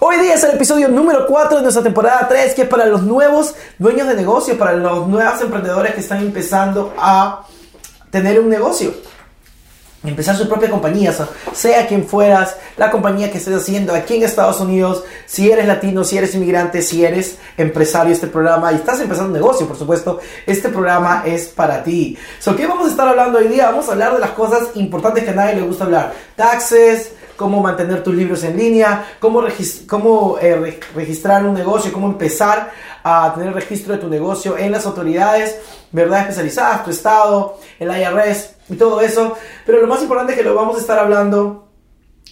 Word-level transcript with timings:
Hoy 0.00 0.16
día 0.18 0.34
es 0.34 0.44
el 0.44 0.52
episodio 0.52 0.88
número 0.88 1.26
4 1.26 1.56
de 1.56 1.62
nuestra 1.62 1.82
temporada 1.82 2.28
3, 2.28 2.54
que 2.54 2.62
es 2.62 2.68
para 2.68 2.86
los 2.86 3.02
nuevos 3.02 3.56
dueños 3.78 4.06
de 4.06 4.14
negocio, 4.14 4.56
para 4.56 4.72
los 4.74 5.08
nuevos 5.08 5.40
emprendedores 5.40 5.94
que 5.94 6.00
están 6.00 6.18
empezando 6.18 6.94
a 6.96 7.44
tener 8.08 8.38
un 8.38 8.48
negocio. 8.48 8.94
Empezar 10.04 10.36
su 10.36 10.48
propia 10.48 10.70
compañía, 10.70 11.12
sea 11.52 11.88
quien 11.88 12.06
fueras, 12.06 12.54
la 12.76 12.92
compañía 12.92 13.32
que 13.32 13.38
estés 13.38 13.56
haciendo 13.56 13.92
aquí 13.92 14.14
en 14.14 14.22
Estados 14.22 14.60
Unidos, 14.60 15.02
si 15.26 15.50
eres 15.50 15.66
latino, 15.66 16.04
si 16.04 16.16
eres 16.16 16.32
inmigrante, 16.36 16.80
si 16.80 17.04
eres 17.04 17.38
empresario, 17.56 18.12
este 18.12 18.28
programa 18.28 18.72
y 18.72 18.76
estás 18.76 19.00
empezando 19.00 19.30
un 19.30 19.34
negocio, 19.34 19.66
por 19.66 19.76
supuesto, 19.76 20.20
este 20.46 20.68
programa 20.68 21.24
es 21.26 21.48
para 21.48 21.82
ti. 21.82 22.16
So, 22.38 22.54
¿Qué 22.54 22.68
vamos 22.68 22.86
a 22.86 22.90
estar 22.90 23.08
hablando 23.08 23.38
hoy 23.38 23.48
día? 23.48 23.70
Vamos 23.70 23.88
a 23.88 23.92
hablar 23.92 24.14
de 24.14 24.20
las 24.20 24.30
cosas 24.30 24.68
importantes 24.76 25.24
que 25.24 25.30
a 25.30 25.34
nadie 25.34 25.56
le 25.56 25.62
gusta 25.62 25.82
hablar: 25.82 26.14
taxes, 26.36 27.10
cómo 27.38 27.62
mantener 27.62 28.02
tus 28.02 28.14
libros 28.14 28.42
en 28.42 28.58
línea, 28.58 29.12
cómo, 29.20 29.46
eh, 30.38 30.80
registrar 30.94 31.44
un 31.44 31.54
negocio, 31.54 31.92
cómo 31.92 32.08
empezar 32.08 32.70
a 33.02 33.32
tener 33.32 33.54
registro 33.54 33.94
de 33.94 34.00
tu 34.00 34.08
negocio 34.08 34.58
en 34.58 34.72
las 34.72 34.84
autoridades, 34.84 35.56
¿verdad? 35.92 36.22
Especializadas, 36.22 36.84
tu 36.84 36.90
estado, 36.90 37.58
el 37.78 37.88
IRS 37.88 38.56
y 38.68 38.74
todo 38.74 39.00
eso. 39.00 39.36
Pero 39.64 39.80
lo 39.80 39.86
más 39.86 40.02
importante 40.02 40.32
es 40.32 40.38
que 40.38 40.44
lo 40.44 40.54
vamos 40.54 40.76
a 40.76 40.80
estar 40.80 40.98
hablando 40.98 41.68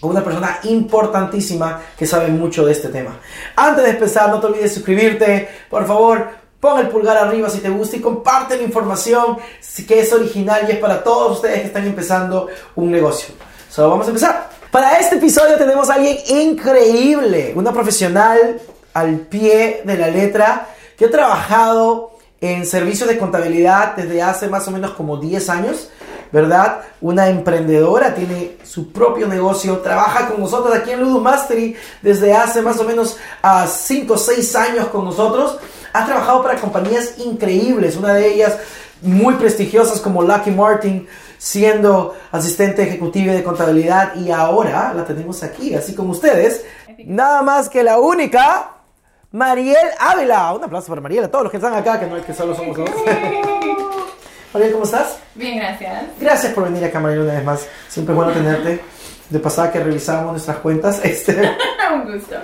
con 0.01 0.11
una 0.11 0.25
persona 0.25 0.59
importantísima 0.65 1.81
que 1.97 2.05
sabe 2.05 2.29
mucho 2.29 2.67
de 2.67 2.73
este 2.73 2.89
tema. 2.89 3.21
Antes 3.55 3.85
de 3.85 3.91
empezar, 3.91 4.29
no 4.29 4.41
te 4.41 4.49
olvides 4.49 4.75
suscribirte, 4.75 5.49
por 5.71 5.87
favor, 5.87 6.29
pon 6.59 6.81
el 6.81 6.89
pulgar 6.89 7.17
arriba 7.17 7.49
si 7.49 7.61
te 7.61 7.71
gusta 7.71 7.97
y 7.97 8.01
comparte 8.01 8.57
la 8.57 8.65
información 8.65 9.39
que 9.87 10.01
es 10.01 10.13
original 10.13 10.67
y 10.69 10.73
es 10.73 10.79
para 10.79 11.03
todos 11.05 11.37
ustedes 11.37 11.61
que 11.61 11.67
están 11.69 11.87
empezando 11.87 12.49
un 12.75 12.91
negocio. 12.91 13.37
Solo 13.71 13.91
vamos 13.91 14.07
a 14.07 14.11
empezar. 14.11 14.56
Para 14.77 14.99
este 14.99 15.17
episodio 15.17 15.57
tenemos 15.57 15.89
a 15.89 15.95
alguien 15.95 16.19
increíble, 16.29 17.55
una 17.57 17.73
profesional 17.73 18.61
al 18.93 19.21
pie 19.21 19.81
de 19.87 19.97
la 19.97 20.09
letra 20.09 20.67
que 20.99 21.07
ha 21.07 21.11
trabajado 21.11 22.11
en 22.43 22.67
servicios 22.67 23.09
de 23.09 23.17
contabilidad 23.17 23.97
desde 23.97 24.21
hace 24.21 24.49
más 24.49 24.69
o 24.69 24.71
menos 24.71 24.91
como 24.91 25.17
10 25.17 25.49
años, 25.49 25.89
¿verdad? 26.31 26.83
Una 27.01 27.31
emprendedora, 27.31 28.15
tiene 28.15 28.59
su 28.65 28.93
propio 28.93 29.27
negocio, 29.27 29.79
trabaja 29.79 30.29
con 30.29 30.41
nosotros 30.41 30.77
aquí 30.77 30.91
en 30.91 31.01
Ludus 31.01 31.23
Mastery 31.23 31.75
desde 32.03 32.35
hace 32.35 32.61
más 32.61 32.79
o 32.79 32.85
menos 32.85 33.17
a 33.41 33.67
5 33.67 34.13
o 34.13 34.19
6 34.19 34.57
años 34.57 34.89
con 34.89 35.07
nosotros. 35.07 35.57
Ha 35.97 36.05
trabajado 36.05 36.43
para 36.43 36.61
compañías 36.61 37.19
increíbles, 37.19 37.97
una 37.97 38.13
de 38.13 38.29
ellas 38.29 38.59
muy 39.01 39.35
prestigiosas 39.37 39.99
como 40.01 40.23
Lucky 40.23 40.51
Martin, 40.51 41.09
siendo 41.39 42.15
asistente 42.33 42.83
ejecutiva 42.83 43.33
de 43.33 43.43
contabilidad 43.43 44.15
y 44.15 44.31
ahora 44.31 44.93
la 44.95 45.07
tenemos 45.07 45.43
aquí, 45.43 45.75
así 45.75 45.95
como 45.95 46.11
ustedes. 46.11 46.67
Nada 47.07 47.41
más 47.41 47.71
que 47.71 47.83
la 47.83 47.99
única, 47.99 48.73
Mariel 49.33 49.89
Ávila. 49.99 50.53
Un 50.53 50.65
aplauso 50.65 50.89
para 50.89 51.01
Mariel, 51.01 51.25
a 51.25 51.31
todos 51.31 51.45
los 51.45 51.51
que 51.51 51.57
están 51.57 51.73
acá, 51.73 51.99
que 51.99 52.07
no 52.07 52.19
es 52.19 52.27
que 52.27 52.35
solo 52.35 52.55
somos 52.55 52.77
dos. 52.77 52.91
Mariel, 54.53 54.73
¿cómo 54.73 54.85
estás? 54.85 55.19
Bien, 55.35 55.57
gracias. 55.57 56.05
Gracias 56.21 56.53
por 56.53 56.65
venir 56.65 56.85
acá, 56.85 57.01
Mariel, 57.01 57.23
una 57.23 57.33
vez 57.33 57.45
más. 57.45 57.67
Siempre 57.89 58.13
es 58.13 58.17
bueno 58.17 58.33
tenerte. 58.33 58.81
De 59.31 59.41
pasada 59.41 59.73
que 59.73 59.83
revisamos 59.83 60.33
nuestras 60.33 60.59
cuentas. 60.59 61.01
Este... 61.05 61.33
Un 61.95 62.13
gusto. 62.13 62.37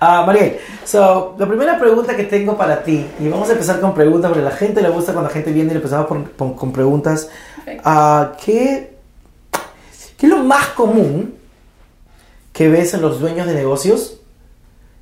Uh, 0.00 0.26
Mariel, 0.26 0.58
so, 0.84 1.34
la 1.38 1.46
primera 1.46 1.78
pregunta 1.78 2.14
que 2.14 2.24
tengo 2.24 2.56
para 2.56 2.82
ti, 2.82 3.06
y 3.18 3.28
vamos 3.28 3.48
a 3.48 3.52
empezar 3.52 3.80
con 3.80 3.94
preguntas, 3.94 4.30
porque 4.30 4.46
a 4.46 4.50
la 4.50 4.56
gente 4.56 4.82
le 4.82 4.90
gusta 4.90 5.12
cuando 5.12 5.30
la 5.30 5.34
gente 5.34 5.52
viene 5.52 5.70
y 5.70 5.72
le 5.72 5.76
empezamos 5.76 6.06
con 6.06 6.72
preguntas. 6.72 7.30
Uh, 7.66 8.36
¿qué, 8.44 8.94
¿Qué 10.16 10.26
es 10.26 10.32
lo 10.32 10.42
más 10.44 10.68
común 10.68 11.34
que 12.52 12.68
ves 12.68 12.94
en 12.94 13.02
los 13.02 13.20
dueños 13.20 13.46
de 13.46 13.54
negocios 13.54 14.20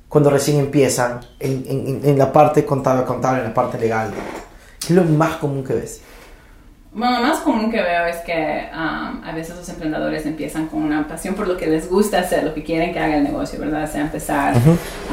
cuando 0.09 0.29
recién 0.29 0.59
empiezan 0.59 1.21
en, 1.39 1.65
en, 1.67 2.01
en 2.03 2.17
la 2.17 2.31
parte 2.31 2.65
contable, 2.65 3.03
contable, 3.05 3.39
en 3.39 3.47
la 3.47 3.53
parte 3.53 3.77
legal? 3.77 4.11
¿Qué 4.79 4.87
es 4.87 4.91
lo 4.91 5.03
más 5.03 5.37
común 5.37 5.63
que 5.63 5.73
ves? 5.73 6.01
Bueno, 6.95 7.21
lo 7.21 7.27
más 7.27 7.39
común 7.39 7.71
que 7.71 7.81
veo 7.81 8.05
es 8.05 8.17
que 8.17 8.69
um, 8.71 9.23
a 9.23 9.31
veces 9.33 9.55
los 9.55 9.67
emprendedores 9.67 10.27
empiezan 10.27 10.67
con 10.67 10.83
una 10.83 11.07
pasión 11.07 11.33
por 11.33 11.47
lo 11.47 11.57
que 11.57 11.65
les 11.65 11.89
gusta 11.89 12.19
hacer, 12.19 12.43
lo 12.43 12.53
que 12.53 12.63
quieren 12.63 12.93
que 12.93 12.99
haga 12.99 13.17
el 13.17 13.23
negocio, 13.23 13.59
¿verdad? 13.59 13.91
Sea 13.91 14.01
empezar 14.01 14.53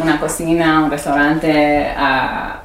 una 0.03 0.21
cocina, 0.21 0.85
un 0.85 0.91
restaurante, 0.91 1.87
a 1.97 2.61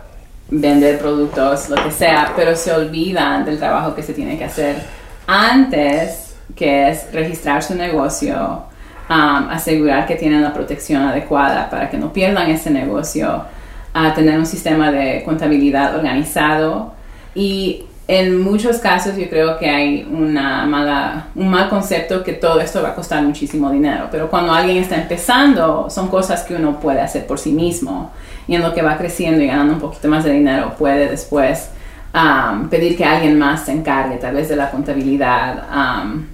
vender 0.49 0.99
productos, 0.99 1.69
lo 1.69 1.81
que 1.81 1.91
sea, 1.91 2.33
pero 2.35 2.57
se 2.57 2.73
olvidan 2.73 3.45
del 3.45 3.57
trabajo 3.57 3.95
que 3.95 4.03
se 4.03 4.13
tiene 4.13 4.37
que 4.37 4.43
hacer 4.43 4.83
antes, 5.27 6.35
que 6.53 6.89
es 6.89 7.09
registrar 7.13 7.63
su 7.63 7.73
negocio, 7.73 8.65
um, 9.09 9.49
asegurar 9.49 10.07
que 10.07 10.15
tienen 10.15 10.41
la 10.41 10.53
protección 10.53 11.03
adecuada 11.03 11.69
para 11.69 11.89
que 11.89 11.97
no 11.97 12.11
pierdan 12.11 12.49
ese 12.49 12.69
negocio, 12.69 13.45
a 13.93 14.13
tener 14.13 14.37
un 14.37 14.45
sistema 14.45 14.91
de 14.91 15.23
contabilidad 15.23 15.95
organizado 15.95 16.93
y 17.33 17.85
en 18.07 18.39
muchos 18.39 18.77
casos 18.77 19.17
yo 19.17 19.27
creo 19.29 19.57
que 19.57 19.67
hay 19.67 20.07
una 20.09 20.65
mala, 20.65 21.27
un 21.33 21.49
mal 21.49 21.69
concepto 21.69 22.23
que 22.23 22.33
todo 22.33 22.59
esto 22.59 22.83
va 22.83 22.89
a 22.89 22.95
costar 22.95 23.23
muchísimo 23.23 23.71
dinero, 23.71 24.09
pero 24.11 24.29
cuando 24.29 24.53
alguien 24.53 24.77
está 24.77 24.95
empezando 24.95 25.89
son 25.89 26.07
cosas 26.09 26.43
que 26.43 26.55
uno 26.55 26.79
puede 26.79 27.01
hacer 27.01 27.25
por 27.25 27.39
sí 27.39 27.51
mismo 27.51 28.11
y 28.47 28.55
en 28.55 28.61
lo 28.61 28.75
que 28.75 28.83
va 28.83 28.97
creciendo 28.97 29.41
y 29.41 29.47
ganando 29.47 29.73
un 29.73 29.79
poquito 29.79 30.07
más 30.07 30.23
de 30.23 30.33
dinero 30.33 30.75
puede 30.77 31.09
después 31.09 31.69
um, 32.13 32.69
pedir 32.69 32.95
que 32.95 33.05
alguien 33.05 33.39
más 33.39 33.65
se 33.65 33.71
encargue 33.71 34.17
tal 34.17 34.35
vez 34.35 34.49
de 34.49 34.55
la 34.55 34.69
contabilidad 34.69 35.63
um, 35.73 36.27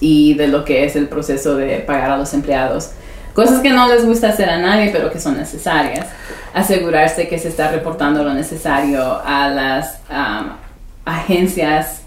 y 0.00 0.34
de 0.34 0.48
lo 0.48 0.64
que 0.64 0.84
es 0.84 0.96
el 0.96 1.06
proceso 1.06 1.54
de 1.56 1.78
pagar 1.78 2.10
a 2.10 2.16
los 2.16 2.34
empleados. 2.34 2.90
Cosas 3.34 3.60
que 3.60 3.70
no 3.70 3.86
les 3.86 4.04
gusta 4.04 4.30
hacer 4.30 4.50
a 4.50 4.58
nadie, 4.58 4.90
pero 4.92 5.10
que 5.10 5.20
son 5.20 5.36
necesarias. 5.38 6.06
Asegurarse 6.52 7.28
que 7.28 7.38
se 7.38 7.48
está 7.48 7.70
reportando 7.70 8.22
lo 8.22 8.34
necesario 8.34 9.22
a 9.24 9.48
las 9.48 10.00
um, 10.10 10.61
agencias 11.04 12.02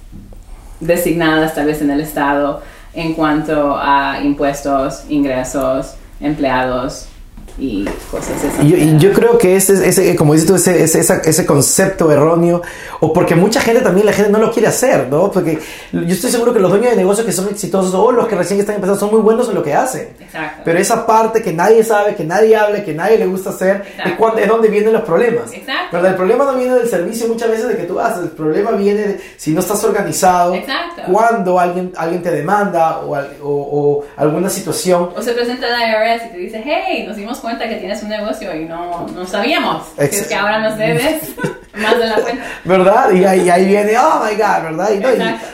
designadas 0.80 1.56
tal 1.56 1.68
vez 1.68 1.82
en 1.82 1.90
el 1.92 2.02
Estado 2.02 2.62
en 2.94 3.14
cuanto 3.14 3.78
a 3.78 4.22
impuestos, 4.24 5.04
ingresos, 5.10 5.96
empleados, 6.20 7.08
y 7.58 7.86
cosas 8.12 8.44
así. 8.44 8.68
Y 8.68 8.98
yo, 8.98 9.14
creo 9.14 9.38
que 9.38 9.56
ese, 9.56 9.88
ese, 9.88 10.16
como 10.16 10.34
dices 10.34 10.48
tú, 10.48 10.56
ese, 10.56 10.84
ese, 10.84 11.00
ese, 11.00 11.46
concepto 11.46 12.12
erróneo, 12.12 12.62
o 13.00 13.14
porque 13.14 13.36
mucha 13.36 13.62
gente 13.62 13.82
también, 13.82 14.06
la 14.06 14.12
gente 14.12 14.30
no 14.30 14.40
lo 14.40 14.52
quiere 14.52 14.68
hacer, 14.68 15.08
¿no? 15.10 15.32
Porque 15.32 15.60
yo 15.94 16.02
estoy 16.02 16.32
seguro 16.32 16.54
que 16.54 16.60
los 16.60 16.70
dueños 16.70 16.92
de 16.92 16.98
negocios 16.98 17.26
que 17.26 17.32
son 17.32 17.48
exitosos 17.48 17.94
o 17.94 18.12
los 18.12 18.28
que 18.28 18.36
recién 18.36 18.60
están 18.60 18.76
empezando 18.76 19.00
son 19.00 19.12
muy 19.12 19.22
buenos 19.22 19.48
en 19.48 19.56
lo 19.56 19.64
que 19.64 19.74
hacen. 19.74 20.10
Exacto. 20.20 20.64
Pero 20.66 20.80
esa 20.80 21.06
parte 21.06 21.42
que 21.42 21.54
nadie 21.54 21.84
sabe, 21.84 22.16
que 22.16 22.26
nadie 22.26 22.58
habla, 22.58 22.84
que 22.84 22.94
nadie 22.94 23.18
le 23.18 23.26
gusta 23.26 23.52
hacer, 23.52 23.84
es, 24.06 24.14
cuando, 24.14 24.40
es 24.40 24.48
donde 24.50 24.68
vienen 24.68 24.92
los 24.92 25.04
problemas. 25.04 25.54
Exacto. 25.54 25.90
Pero 25.92 26.08
el 26.08 26.16
problema 26.16 26.44
no 26.44 26.56
viene 26.56 26.76
del 26.76 26.90
servicio 26.90 27.28
muchas 27.28 27.50
veces 27.50 27.70
de 27.70 27.78
que 27.78 27.84
tú 27.84 28.00
haces, 28.00 28.24
el 28.24 28.30
problema 28.32 28.72
viene 28.72 29.02
de 29.02 29.22
si 29.38 29.52
no 29.52 29.62
estás 29.62 29.82
organizado, 29.86 30.54
Exacto. 30.56 31.04
cuando 31.10 31.58
alguien, 31.58 31.94
alguien 31.96 32.22
te 32.22 32.32
demanda 32.32 33.00
o, 33.00 33.16
o, 33.42 34.04
alguna 34.18 34.50
situación. 34.50 35.12
O 35.16 35.22
se 35.22 35.32
presenta 35.32 35.68
el 35.68 35.90
IRS 35.90 36.26
y 36.26 36.30
te 36.32 36.38
dice, 36.38 36.62
hey, 36.66 37.06
nos 37.08 37.16
dimos 37.16 37.40
cuenta 37.46 37.70
que 37.70 37.76
tienes 37.76 38.02
un 38.02 38.10
negocio 38.10 38.56
y 38.56 38.66
no, 38.66 39.08
no 39.08 39.26
sabíamos. 39.26 39.84
que 39.98 40.06
es 40.06 40.28
que 40.28 40.34
ahora 40.34 40.60
nos 40.60 40.78
debes 40.78 41.22
más 41.74 41.98
de 41.98 42.08
la 42.08 42.16
cuenta. 42.16 42.44
¿Verdad? 42.64 43.12
Y 43.12 43.24
ahí, 43.24 43.50
ahí 43.50 43.66
viene, 43.66 43.96
oh 44.00 44.24
my 44.26 44.32
God, 44.32 44.64
¿verdad? 44.64 44.90
Y, 44.92 45.00
no, 45.00 45.10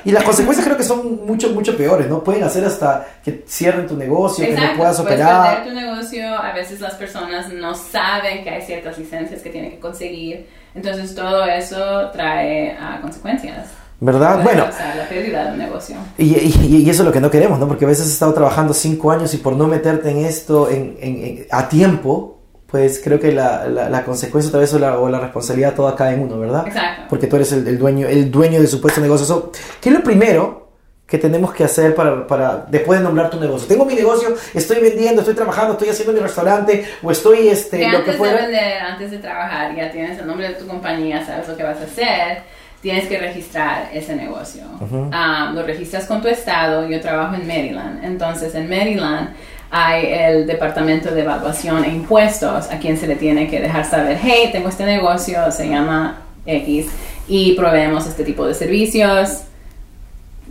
y, 0.06 0.12
las 0.12 0.24
consecuencias 0.24 0.66
creo 0.66 0.78
que 0.78 0.84
son 0.84 1.26
mucho, 1.26 1.50
mucho 1.50 1.76
peores, 1.76 2.08
¿no? 2.08 2.24
Pueden 2.24 2.46
hacer 2.46 2.64
hasta 2.64 3.06
que 3.24 3.44
cierren 3.46 3.88
tu 3.88 3.98
negocio, 3.98 4.46
que 4.46 4.54
no 4.54 4.78
puedas 4.78 5.00
operar. 5.00 5.64
Puedes 5.64 5.74
tu 5.74 5.80
negocio, 5.82 6.38
a 6.38 6.54
veces 6.54 6.80
las 6.80 6.94
personas 6.96 7.52
no 7.52 7.76
saben 7.76 8.44
que 8.46 8.50
hay 8.50 8.62
ciertas 8.62 8.98
licencias 8.98 9.42
que 9.42 9.50
tienen 9.50 9.72
que 9.72 9.80
conseguir. 9.80 10.48
Entonces 10.74 11.14
todo 11.14 11.46
eso 11.46 12.10
trae 12.12 12.72
a 12.72 13.02
consecuencias. 13.02 13.81
¿Verdad? 14.02 14.42
bueno. 14.44 14.66
O 14.68 14.72
sea, 14.72 14.96
la 14.96 15.08
pérdida 15.08 15.52
del 15.52 15.60
negocio. 15.60 15.96
Y, 16.18 16.36
y, 16.36 16.90
eso 16.90 17.04
es 17.04 17.06
lo 17.06 17.12
que 17.12 17.22
no 17.22 17.30
queremos, 17.30 17.60
¿no? 17.60 17.68
Porque 17.68 17.86
a 17.86 17.88
veces 17.88 18.08
has 18.08 18.14
estado 18.14 18.34
trabajando 18.34 18.74
cinco 18.74 19.12
años 19.12 19.32
y 19.36 19.38
por 19.38 19.56
no 19.56 19.68
meterte 19.68 20.10
en 20.10 20.26
esto 20.26 20.72
en, 20.72 20.98
en, 21.00 21.46
a 21.52 21.70
tiempo, 21.70 22.40
pues 22.66 23.00
creo 23.04 23.20
que 23.20 23.32
la, 23.32 23.68
la, 23.68 24.04
consecuencia 24.04 24.52
tal 24.52 24.62
vez 24.62 24.74
o 24.74 24.80
la, 24.80 24.98
o 24.98 25.08
la, 25.08 25.20
responsabilidad 25.20 25.76
toda 25.76 25.96
cae 25.96 26.16
en 26.16 26.22
uno, 26.22 26.40
¿verdad? 26.40 26.66
Exacto. 26.66 27.04
Porque 27.10 27.28
tú 27.28 27.36
eres 27.36 27.52
el, 27.52 27.78
dueño, 27.78 28.08
el 28.08 28.32
dueño 28.32 28.60
de 28.60 28.66
su 28.66 28.82
puesto 28.82 29.02
negocio. 29.02 29.52
¿Qué 29.80 29.90
es 29.90 29.96
lo 29.96 30.02
primero 30.02 30.72
que 31.06 31.20
tenemos 31.20 31.54
que 31.54 31.64
hacer 31.64 31.94
para, 31.94 32.26
para 32.26 32.66
después 32.70 33.00
de 33.00 33.04
nombrar 33.04 33.30
tu 33.30 33.40
negocio? 33.40 33.68
Tengo 33.68 33.86
mi 33.86 33.94
negocio, 33.94 34.34
estoy 34.56 34.80
vendiendo, 34.80 35.22
estoy 35.22 35.36
trabajando, 35.36 35.74
estoy 35.74 35.90
haciendo 35.90 36.12
mi 36.14 36.22
restaurante 36.22 36.86
o 37.04 37.12
estoy 37.12 37.50
este, 37.50 37.78
Que 37.78 37.88
lo 37.88 37.98
antes 38.00 38.14
que 38.14 38.18
fuera. 38.18 38.38
de 38.38 38.42
vender, 38.48 38.82
antes 38.82 39.12
de 39.12 39.18
trabajar, 39.20 39.76
ya 39.76 39.92
tienes 39.92 40.18
el 40.18 40.26
nombre 40.26 40.48
de 40.48 40.56
tu 40.56 40.66
compañía, 40.66 41.24
sabes 41.24 41.48
lo 41.48 41.56
que 41.56 41.64
vas 41.64 41.78
a 41.80 41.84
hacer, 41.84 42.44
tienes 42.82 43.08
que 43.08 43.18
registrar 43.18 43.90
ese 43.94 44.16
negocio. 44.16 44.64
Ah, 45.12 45.52
lo 45.54 45.64
registras 45.64 46.06
con 46.06 46.22
tu 46.22 46.28
estado, 46.28 46.88
yo 46.90 47.00
trabajo 47.00 47.36
en 47.36 47.48
Maryland, 47.48 48.04
entonces 48.04 48.56
en 48.56 48.70
Maryland 48.70 49.30
hay 49.70 50.08
el 50.08 50.48
departamento 50.48 51.12
de 51.12 51.22
evaluación 51.22 51.86
e 51.86 51.90
impuestos 51.90 52.70
a 52.70 52.78
quien 52.80 52.98
se 52.98 53.08
le 53.08 53.16
tiene 53.16 53.48
que 53.48 53.62
dejar 53.62 53.86
saber, 53.86 54.18
hey, 54.22 54.50
tengo 54.52 54.68
este 54.68 54.86
negocio, 54.86 55.50
se 55.52 55.70
llama 55.70 56.24
X, 56.46 56.88
y 57.28 57.54
proveemos 57.54 58.06
este 58.08 58.24
tipo 58.26 58.46
de 58.46 58.54
servicios. 58.54 59.44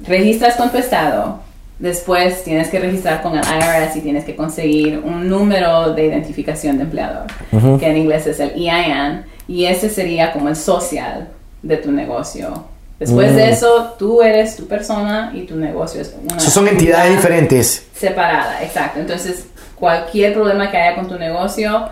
Registras 0.07 0.57
con 0.57 0.71
tu 0.71 0.79
estado, 0.79 1.41
después 1.79 2.45
tienes 2.45 2.69
que 2.69 2.79
registrar 2.79 3.21
con 3.21 3.37
el 3.37 3.45
IRS 3.45 3.97
y 3.97 4.01
tienes 4.01 4.25
que 4.25 4.35
conseguir 4.35 5.03
un 5.05 5.29
número 5.29 5.93
de 5.93 6.07
identificación 6.07 6.79
de 6.79 6.85
empleador, 6.85 7.27
que 7.79 7.87
en 7.87 7.97
inglés 7.99 8.27
es 8.27 8.41
el 8.41 8.53
EIN, 8.53 9.25
y 9.47 9.67
ese 9.67 9.91
sería 9.91 10.33
como 10.33 10.49
el 10.49 10.57
social 10.57 11.29
de 11.63 11.77
tu 11.77 11.91
negocio. 11.93 12.65
Después 12.99 13.35
de 13.35 13.47
Mm. 13.47 13.51
eso, 13.51 13.95
tú 13.99 14.21
eres 14.23 14.57
tu 14.57 14.67
persona 14.67 15.33
y 15.35 15.43
tu 15.47 15.57
negocio 15.57 16.03
es 16.03 16.15
una 16.23 16.39
So, 16.39 16.51
son 16.51 16.69
entidades 16.69 17.07
entidad 17.07 17.17
diferentes. 17.17 17.87
separada, 17.97 18.63
exacto. 18.63 19.01
Entonces, 19.01 19.47
cualquier 19.75 20.35
problema 20.35 20.71
que 20.71 20.77
haya 20.77 20.97
con 20.97 21.09
tu 21.09 21.19
negocio, 21.19 21.89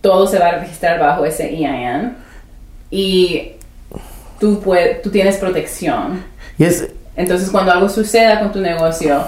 todo 0.00 0.26
se 0.26 0.38
va 0.40 0.48
a 0.48 0.58
registrar 0.58 0.98
bajo 0.98 1.24
ese 1.24 1.48
EIN 1.48 2.14
y 2.90 3.52
tú, 4.40 4.60
puedes, 4.60 5.00
tú 5.02 5.10
tienes 5.10 5.36
protección. 5.36 6.24
Entonces, 7.14 7.50
cuando 7.50 7.70
algo 7.72 7.88
suceda 7.88 8.40
con 8.40 8.50
tu 8.52 8.60
negocio, 8.60 9.22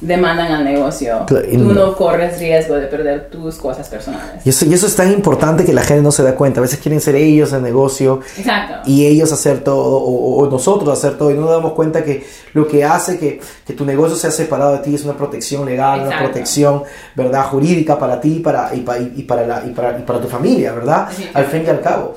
demandan 0.00 0.52
al 0.52 0.64
negocio. 0.64 1.24
Tú 1.26 1.36
no- 1.58 1.96
corres 1.96 2.38
riesgo 2.38 2.74
de 2.74 2.86
perder 2.86 3.30
tus 3.30 3.54
cosas 3.56 3.88
personales. 3.88 4.44
y, 4.44 4.50
eso, 4.50 4.66
y 4.66 4.74
eso 4.74 4.86
es 4.86 4.94
tan 4.94 5.10
importante 5.10 5.64
que 5.64 5.72
la 5.72 5.82
gente 5.82 6.02
no 6.02 6.12
se 6.12 6.22
da 6.22 6.34
cuenta. 6.34 6.60
A 6.60 6.62
veces 6.62 6.78
quieren 6.80 7.00
ser 7.00 7.14
ellos 7.14 7.52
el 7.54 7.62
negocio 7.62 8.20
Exacto. 8.36 8.88
y 8.90 9.06
ellos 9.06 9.32
hacer 9.32 9.60
todo 9.64 9.78
o, 9.96 10.36
o 10.42 10.50
nosotros 10.50 10.90
hacer 10.98 11.16
todo 11.16 11.30
y 11.30 11.34
no 11.34 11.42
nos 11.42 11.50
damos 11.50 11.72
cuenta 11.72 12.04
que 12.04 12.26
lo 12.52 12.68
que 12.68 12.84
hace 12.84 13.18
que, 13.18 13.40
que 13.66 13.72
tu 13.72 13.84
negocio 13.86 14.16
sea 14.16 14.30
separado 14.30 14.72
de 14.72 14.78
ti 14.80 14.94
es 14.94 15.04
una 15.04 15.16
protección 15.16 15.64
legal, 15.64 16.00
una 16.00 16.08
Exacto. 16.10 16.24
protección 16.26 16.82
verdad 17.14 17.44
jurídica 17.46 17.98
para 17.98 18.20
ti 18.20 18.40
para, 18.40 18.74
y, 18.74 18.80
pa- 18.80 18.98
y 18.98 19.22
para, 19.22 19.46
la, 19.46 19.62
y, 19.66 19.70
para, 19.70 19.98
y 19.98 20.02
para 20.02 20.20
tu 20.20 20.28
familia, 20.28 20.72
¿verdad? 20.72 21.08
Sí. 21.16 21.26
Al 21.32 21.46
fin 21.46 21.62
y 21.66 21.70
al 21.70 21.80
cabo. 21.80 22.14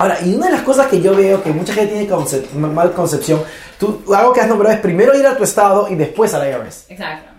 Ahora, 0.00 0.18
y 0.24 0.32
una 0.34 0.46
de 0.46 0.52
las 0.52 0.62
cosas 0.62 0.86
que 0.86 1.00
yo 1.00 1.12
veo 1.16 1.42
que 1.42 1.50
mucha 1.50 1.72
gente 1.72 1.94
tiene 1.94 2.08
concep- 2.08 2.52
mal 2.52 2.92
concepción, 2.92 3.40
tú, 3.78 4.02
algo 4.14 4.32
que 4.32 4.40
has 4.40 4.48
nombrado 4.48 4.74
es 4.74 4.80
primero 4.80 5.14
ir 5.14 5.26
a 5.26 5.36
tu 5.36 5.44
estado 5.44 5.88
y 5.88 5.94
después 5.94 6.34
al 6.34 6.48
IRS. 6.48 6.86
Exacto. 6.88 7.30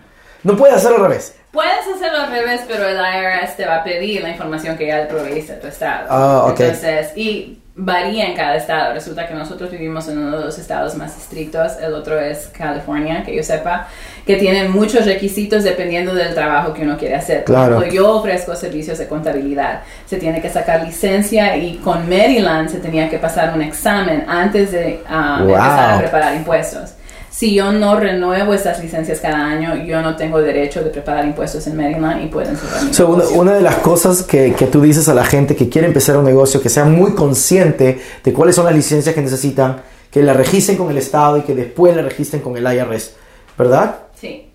No 0.42 0.56
puedes 0.56 0.76
hacerlo 0.76 0.96
al 0.96 1.02
revés. 1.04 1.34
Puedes 1.52 1.86
hacerlo 1.94 2.20
al 2.20 2.30
revés, 2.30 2.62
pero 2.68 2.86
el 2.86 2.96
IRS 2.96 3.56
te 3.56 3.66
va 3.66 3.76
a 3.76 3.84
pedir 3.84 4.22
la 4.22 4.30
información 4.30 4.76
que 4.78 4.86
ya 4.86 4.98
le 4.98 5.06
proveíste 5.06 5.54
a 5.54 5.60
tu 5.60 5.66
estado. 5.66 6.06
Ah, 6.08 6.46
ok. 6.46 6.60
Entonces, 6.60 7.16
y 7.16 7.60
varía 7.82 8.26
en 8.26 8.36
cada 8.36 8.56
estado. 8.56 8.92
Resulta 8.94 9.26
que 9.26 9.34
nosotros 9.34 9.70
vivimos 9.70 10.06
en 10.08 10.18
uno 10.18 10.38
de 10.38 10.44
los 10.44 10.58
estados 10.58 10.94
más 10.96 11.16
estrictos, 11.16 11.72
el 11.82 11.94
otro 11.94 12.18
es 12.20 12.48
California, 12.48 13.22
que 13.24 13.34
yo 13.34 13.42
sepa, 13.42 13.88
que 14.26 14.36
tienen 14.36 14.70
muchos 14.70 15.06
requisitos 15.06 15.64
dependiendo 15.64 16.14
del 16.14 16.34
trabajo 16.34 16.72
que 16.74 16.82
uno 16.82 16.96
quiere 16.96 17.14
hacer. 17.16 17.44
Por 17.44 17.54
Claro. 17.54 17.76
ejemplo, 17.78 17.92
yo 17.94 18.16
ofrezco 18.16 18.54
servicios 18.54 18.98
de 18.98 19.06
contabilidad. 19.08 19.80
Se 20.06 20.18
tiene 20.18 20.40
que 20.42 20.50
sacar 20.50 20.84
licencia 20.84 21.56
y 21.56 21.76
con 21.76 22.08
Maryland 22.08 22.68
se 22.68 22.78
tenía 22.78 23.08
que 23.08 23.18
pasar 23.18 23.52
un 23.54 23.62
examen 23.62 24.24
antes 24.28 24.72
de 24.72 25.00
ah, 25.08 25.38
Wow. 25.40 25.48
empezar 25.50 25.94
a 25.94 25.98
preparar 25.98 26.34
impuestos. 26.34 26.94
Si 27.30 27.54
yo 27.54 27.72
no 27.72 27.98
renuevo 27.98 28.52
estas 28.52 28.82
licencias 28.82 29.20
cada 29.20 29.46
año, 29.46 29.84
yo 29.84 30.02
no 30.02 30.16
tengo 30.16 30.40
derecho 30.42 30.82
de 30.82 30.90
preparar 30.90 31.24
impuestos 31.24 31.66
en 31.66 31.76
Maryland 31.76 32.24
y 32.24 32.26
pueden 32.26 32.56
cerrar 32.56 32.92
So, 32.92 33.08
una 33.34 33.54
de 33.54 33.60
las 33.60 33.76
cosas 33.76 34.24
que, 34.24 34.52
que 34.54 34.66
tú 34.66 34.82
dices 34.82 35.08
a 35.08 35.14
la 35.14 35.24
gente 35.24 35.54
que 35.54 35.68
quiere 35.68 35.86
empezar 35.86 36.16
un 36.16 36.24
negocio, 36.24 36.60
que 36.60 36.68
sea 36.68 36.84
muy 36.84 37.14
consciente 37.14 38.00
de 38.24 38.32
cuáles 38.32 38.56
son 38.56 38.64
las 38.64 38.74
licencias 38.74 39.14
que 39.14 39.22
necesitan, 39.22 39.80
que 40.10 40.22
la 40.22 40.32
registren 40.32 40.76
con 40.76 40.90
el 40.90 40.98
Estado 40.98 41.38
y 41.38 41.42
que 41.42 41.54
después 41.54 41.94
la 41.94 42.02
registren 42.02 42.42
con 42.42 42.56
el 42.56 42.64
IRS, 42.64 43.12
¿verdad? 43.56 43.96
Sí. 44.20 44.50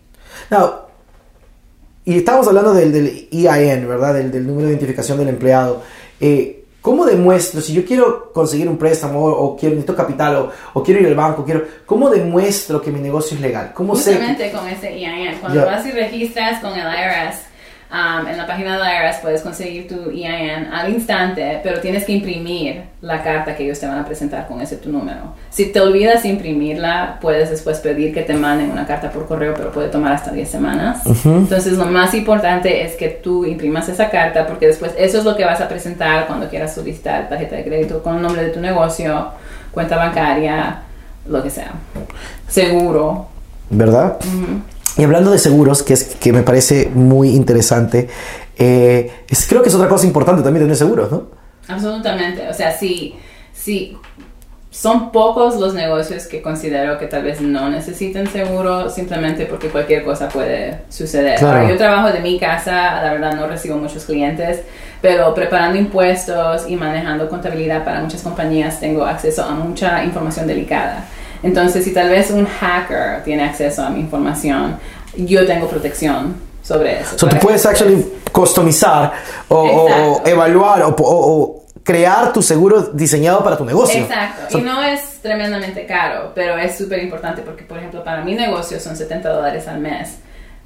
Now, 0.49 0.85
y 2.03 2.17
estamos 2.17 2.47
hablando 2.47 2.73
del, 2.73 2.91
del 2.91 3.27
EIN, 3.31 3.87
¿verdad? 3.87 4.13
Del, 4.13 4.31
del 4.31 4.45
número 4.45 4.67
de 4.67 4.73
identificación 4.73 5.17
del 5.17 5.29
empleado. 5.29 5.81
Eh, 6.19 6.64
¿Cómo 6.85 7.03
demuestro, 7.03 7.61
si 7.61 7.73
yo 7.73 7.83
quiero 7.83 8.31
conseguir 8.31 8.69
un 8.69 8.77
préstamo 8.77 9.19
o, 9.25 9.31
o 9.31 9.57
quiero, 9.57 9.73
necesito 9.73 9.95
capital 9.95 10.35
o, 10.35 10.51
o 10.75 10.83
quiero 10.83 11.01
ir 11.01 11.07
al 11.07 11.15
banco, 11.15 11.43
quiero, 11.43 11.63
¿cómo 11.83 12.11
demuestro 12.11 12.79
que 12.79 12.91
mi 12.91 12.99
negocio 12.99 13.33
es 13.35 13.41
legal? 13.41 13.71
¿Cómo 13.73 13.95
sé? 13.95 14.11
Justamente 14.13 14.51
con 14.51 14.67
ese 14.67 14.89
EIN. 14.93 15.35
Cuando 15.41 15.61
Ya. 15.61 15.65
vas 15.65 15.83
y 15.87 15.91
registras 15.91 16.61
con 16.61 16.73
el 16.73 16.85
IRS, 16.85 17.39
um, 17.95 18.27
en 18.27 18.37
la 18.37 18.45
página 18.45 18.77
del 18.77 18.85
IRS 18.85 19.19
puedes 19.21 19.41
conseguir 19.41 19.87
tu 19.87 20.09
EIN 20.09 20.67
al 20.73 20.91
instante, 20.91 21.61
pero 21.63 21.79
tienes 21.79 22.03
que 22.03 22.11
imprimir 22.11 22.83
la 23.01 23.23
carta 23.23 23.55
que 23.55 23.63
ellos 23.63 23.79
te 23.79 23.87
van 23.87 23.99
a 23.99 24.05
presentar 24.05 24.47
con 24.47 24.59
ese 24.61 24.77
tu 24.77 24.91
número. 24.91 25.33
Si 25.49 25.67
te 25.67 25.79
olvidas 25.79 26.25
imprimirla, 26.25 27.17
puedes 27.21 27.49
después 27.49 27.79
pedir 27.79 28.13
que 28.13 28.21
te 28.21 28.33
manden 28.33 28.71
una 28.71 28.85
carta 28.85 29.09
por 29.09 29.27
correo, 29.27 29.53
pero 29.55 29.71
puede 29.71 29.89
tomar 29.89 30.13
hasta 30.13 30.31
10 30.31 30.49
semanas. 30.49 31.01
Entonces 31.25 31.73
lo 31.73 31.85
más 31.85 32.13
importante 32.13 32.83
es 32.83 32.95
que 32.95 33.07
tú 33.09 33.45
imprimas 33.45 33.87
esa 33.89 34.09
carta 34.09 34.45
porque 34.45 34.67
después 34.67 34.93
eso 34.97 35.19
es 35.19 35.23
lo 35.23 35.35
que 35.35 35.45
vas 35.45 35.61
a 35.61 35.69
presentar 35.69 36.27
cuando 36.27 36.49
quieras 36.49 36.75
solicitar 36.75 37.29
tarjeta 37.29 37.55
de 37.55 37.63
crédito 37.63 38.03
con 38.03 38.17
el 38.17 38.21
nombre 38.21 38.43
de 38.43 38.49
tu 38.49 38.59
negocio, 38.59 39.29
cuenta 39.71 39.95
bancaria, 39.95 40.81
lo 41.27 41.41
que 41.41 41.49
sea. 41.49 41.71
Seguro. 42.47 43.27
¿verdad? 43.69 44.17
Y 44.97 45.03
hablando 45.03 45.31
de 45.31 45.39
seguros, 45.39 45.83
que, 45.83 45.93
es, 45.93 46.03
que 46.15 46.31
me 46.31 46.41
parece 46.43 46.89
muy 46.93 47.29
interesante, 47.29 48.07
eh, 48.57 49.11
es- 49.29 49.45
creo 49.47 49.61
que 49.61 49.69
es 49.69 49.75
otra 49.75 49.87
cosa 49.89 50.05
importante 50.07 50.41
también 50.41 50.63
tener 50.65 50.77
seguros, 50.77 51.11
¿no? 51.11 51.23
Absolutamente. 51.67 52.47
O 52.47 52.53
sea, 52.53 52.71
sí, 52.77 53.15
sí. 53.53 53.97
Son 54.71 55.11
pocos 55.13 55.55
los 55.55 55.73
negocios 55.73 56.27
que 56.27 56.41
considero 56.41 56.97
que 56.97 57.07
tal 57.07 57.23
vez 57.23 57.39
no 57.39 57.69
necesiten 57.69 58.27
seguro 58.27 58.89
simplemente 58.89 59.45
porque 59.45 59.69
cualquier 59.69 60.03
cosa 60.03 60.27
puede 60.27 60.79
suceder. 60.89 61.39
Claro. 61.39 61.59
Ahora, 61.59 61.69
yo 61.69 61.77
trabajo 61.77 62.11
de 62.11 62.19
mi 62.19 62.37
casa, 62.37 63.01
la 63.01 63.13
verdad 63.13 63.33
no 63.35 63.47
recibo 63.47 63.77
muchos 63.77 64.03
clientes, 64.03 64.59
pero 65.01 65.33
preparando 65.33 65.77
impuestos 65.79 66.65
y 66.69 66.75
manejando 66.75 67.29
contabilidad 67.29 67.85
para 67.85 68.01
muchas 68.01 68.21
compañías 68.21 68.79
tengo 68.81 69.05
acceso 69.05 69.43
a 69.43 69.51
mucha 69.51 70.03
información 70.03 70.45
delicada. 70.45 71.05
Entonces, 71.45 71.83
si 71.83 71.93
tal 71.93 72.09
vez 72.09 72.31
un 72.31 72.45
hacker 72.45 73.23
tiene 73.23 73.43
acceso 73.43 73.83
a 73.83 73.89
mi 73.89 73.99
información, 73.99 74.77
yo 75.15 75.45
tengo 75.45 75.67
protección 75.67 76.35
sobre 76.63 76.99
eso. 77.01 77.17
So, 77.17 77.27
tú 77.27 77.37
puedes 77.37 77.65
actually 77.65 78.03
customizar 78.31 79.13
o, 79.47 79.55
o- 79.59 80.21
evaluar 80.25 80.81
o, 80.83 80.89
o- 80.89 80.95
o 80.97 81.65
crear 81.83 82.33
tu 82.33 82.41
seguro 82.41 82.81
diseñado 82.93 83.43
para 83.43 83.55
tu 83.57 83.63
negocio. 83.63 84.01
Exacto. 84.01 84.41
So- 84.49 84.57
y 84.57 84.61
no 84.63 84.81
es 84.81 85.19
tremendamente 85.21 85.85
caro, 85.85 86.31
pero 86.33 86.57
es 86.57 86.75
súper 86.77 87.03
importante 87.03 87.43
porque, 87.43 87.63
por 87.63 87.77
ejemplo, 87.77 88.03
para 88.03 88.23
mi 88.23 88.33
negocio 88.33 88.79
son 88.79 88.95
70 88.97 89.29
dólares 89.29 89.67
al 89.67 89.79
mes. 89.79 90.15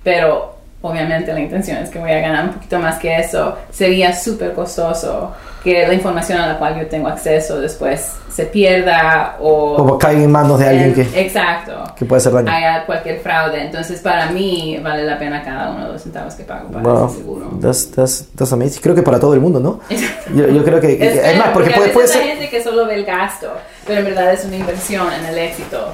Pero 0.03 0.58
obviamente 0.81 1.33
la 1.33 1.39
intención 1.41 1.77
es 1.77 1.89
que 1.89 1.99
voy 1.99 2.11
a 2.11 2.19
ganar 2.21 2.45
un 2.45 2.53
poquito 2.53 2.79
más 2.79 2.97
que 2.99 3.17
eso. 3.17 3.57
Sería 3.71 4.13
súper 4.13 4.53
costoso 4.53 5.33
que 5.63 5.85
la 5.85 5.93
información 5.93 6.39
a 6.39 6.47
la 6.47 6.57
cual 6.57 6.79
yo 6.79 6.87
tengo 6.87 7.09
acceso 7.09 7.59
después 7.59 8.13
se 8.31 8.45
pierda 8.45 9.35
o... 9.41 9.75
o 9.75 9.97
caiga 9.99 10.21
en 10.23 10.31
manos 10.31 10.57
de 10.57 10.69
alguien 10.69 10.89
en- 10.89 10.93
que, 10.95 11.21
Exacto. 11.21 11.73
que 11.97 12.05
puede 12.05 12.19
hacer 12.19 12.31
daño. 12.31 12.49
Haya 12.49 12.85
cualquier 12.85 13.19
fraude. 13.19 13.61
Entonces, 13.61 13.99
para 13.99 14.27
mí, 14.27 14.79
vale 14.81 15.03
la 15.03 15.19
pena 15.19 15.43
cada 15.43 15.71
uno 15.71 15.87
de 15.87 15.93
los 15.93 16.01
centavos 16.01 16.33
que 16.35 16.43
pago 16.43 16.69
para 16.71 16.81
Wow, 16.87 17.07
ese 17.09 17.17
seguro. 17.17 17.49
that's, 17.61 17.91
that's, 17.91 18.25
that's 18.37 18.53
amazing. 18.53 18.81
Creo 18.81 18.95
que 18.95 19.03
para 19.03 19.19
todo 19.19 19.33
el 19.33 19.41
mundo, 19.41 19.59
¿no? 19.59 19.81
Yo, 20.33 20.47
yo 20.47 20.63
creo 20.63 20.79
que, 20.79 20.93
Es 20.93 21.15
es 21.25 21.37
más, 21.37 21.49
porque 21.49 21.71
puede, 21.71 21.89
puede 21.89 22.07
hay 22.07 22.13
ser... 22.13 22.23
gente 22.23 22.49
que 22.49 22.63
solo 22.63 22.85
ve 22.85 22.95
el 22.95 23.03
gasto, 23.05 23.51
pero 23.85 23.99
en 23.99 24.05
verdad 24.05 24.31
es 24.31 24.45
una 24.45 24.55
inversión 24.55 25.07
en 25.11 25.25
el 25.25 25.37
éxito 25.39 25.89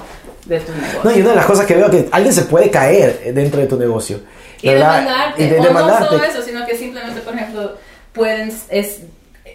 de 0.46 0.60
tu 0.60 0.74
negocio. 0.74 1.00
No, 1.04 1.12
y 1.12 1.22
una 1.22 1.30
de 1.32 1.36
las 1.38 1.46
cosas 1.48 1.66
que 1.66 1.74
veo 1.74 1.90
que 1.90 2.08
alguien 2.12 2.34
se 2.34 2.44
puede 2.44 2.70
caer 2.70 3.34
dentro 3.34 3.60
de 3.62 3.66
tu 3.66 3.78
negocio. 3.80 4.20
Y 4.62 4.70
demandarte. 4.70 5.44
Y 5.44 5.48
de- 5.50 5.60
o 5.60 5.64
demandarte. 5.64 6.04
no 6.04 6.10
solo 6.12 6.24
eso, 6.24 6.42
sino 6.42 6.66
que 6.66 6.76
simplemente, 6.78 7.22
por 7.22 7.34
ejemplo, 7.34 7.74
pueden, 8.14 8.52
es, 8.70 9.02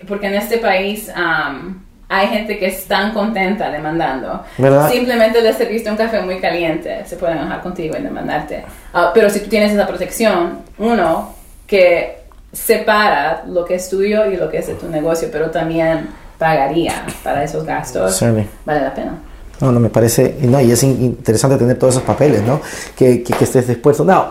porque 0.09 0.26
en 0.28 0.35
este 0.35 0.59
país 0.59 1.11
am, 1.14 1.83
hay 2.09 2.26
gente 2.28 2.59
que 2.59 2.66
es 2.66 2.85
tan 2.87 3.12
contenta 3.12 3.71
demandando. 3.71 4.42
¿Verdad? 4.59 4.90
Simplemente 4.90 5.40
les 5.42 5.57
serviste 5.57 5.90
un 5.90 5.97
café 5.97 6.21
muy 6.23 6.40
caliente, 6.40 7.04
se 7.07 7.16
pueden 7.16 7.38
enojar 7.38 7.62
contigo 7.62 7.97
y 7.99 8.02
demandarte. 8.02 8.64
Ah, 8.92 9.11
pero 9.14 9.30
si 9.30 9.40
tú 9.40 9.49
tienes 9.49 9.73
esa 9.73 9.87
protección, 9.87 10.61
uno, 10.78 11.35
que 11.66 12.19
separa 12.52 13.45
lo 13.47 13.64
que 13.64 13.76
es 13.76 13.88
tuyo 13.88 14.26
y 14.26 14.37
lo 14.37 14.50
que 14.50 14.59
es 14.59 14.66
de 14.66 14.75
tu 14.75 14.88
negocio, 14.88 15.28
pero 15.30 15.50
también 15.50 16.09
pagaría 16.38 17.04
para 17.23 17.45
esos 17.45 17.64
gastos, 17.64 18.16
vale 18.64 18.80
la 18.80 18.95
pena. 18.95 19.12
No, 19.61 19.71
no, 19.71 19.78
me 19.78 19.90
parece, 19.90 20.37
no, 20.40 20.59
y 20.61 20.73
es 20.73 20.83
in- 20.83 21.00
interesante 21.02 21.59
tener 21.59 21.78
todos 21.78 21.95
esos 21.95 22.04
papeles, 22.07 22.42
¿no? 22.42 22.61
Que, 22.97 23.23
que, 23.23 23.35
que 23.35 23.45
estés 23.45 23.69
dispuesto. 23.69 24.04
No, 24.04 24.23
um, 24.23 24.30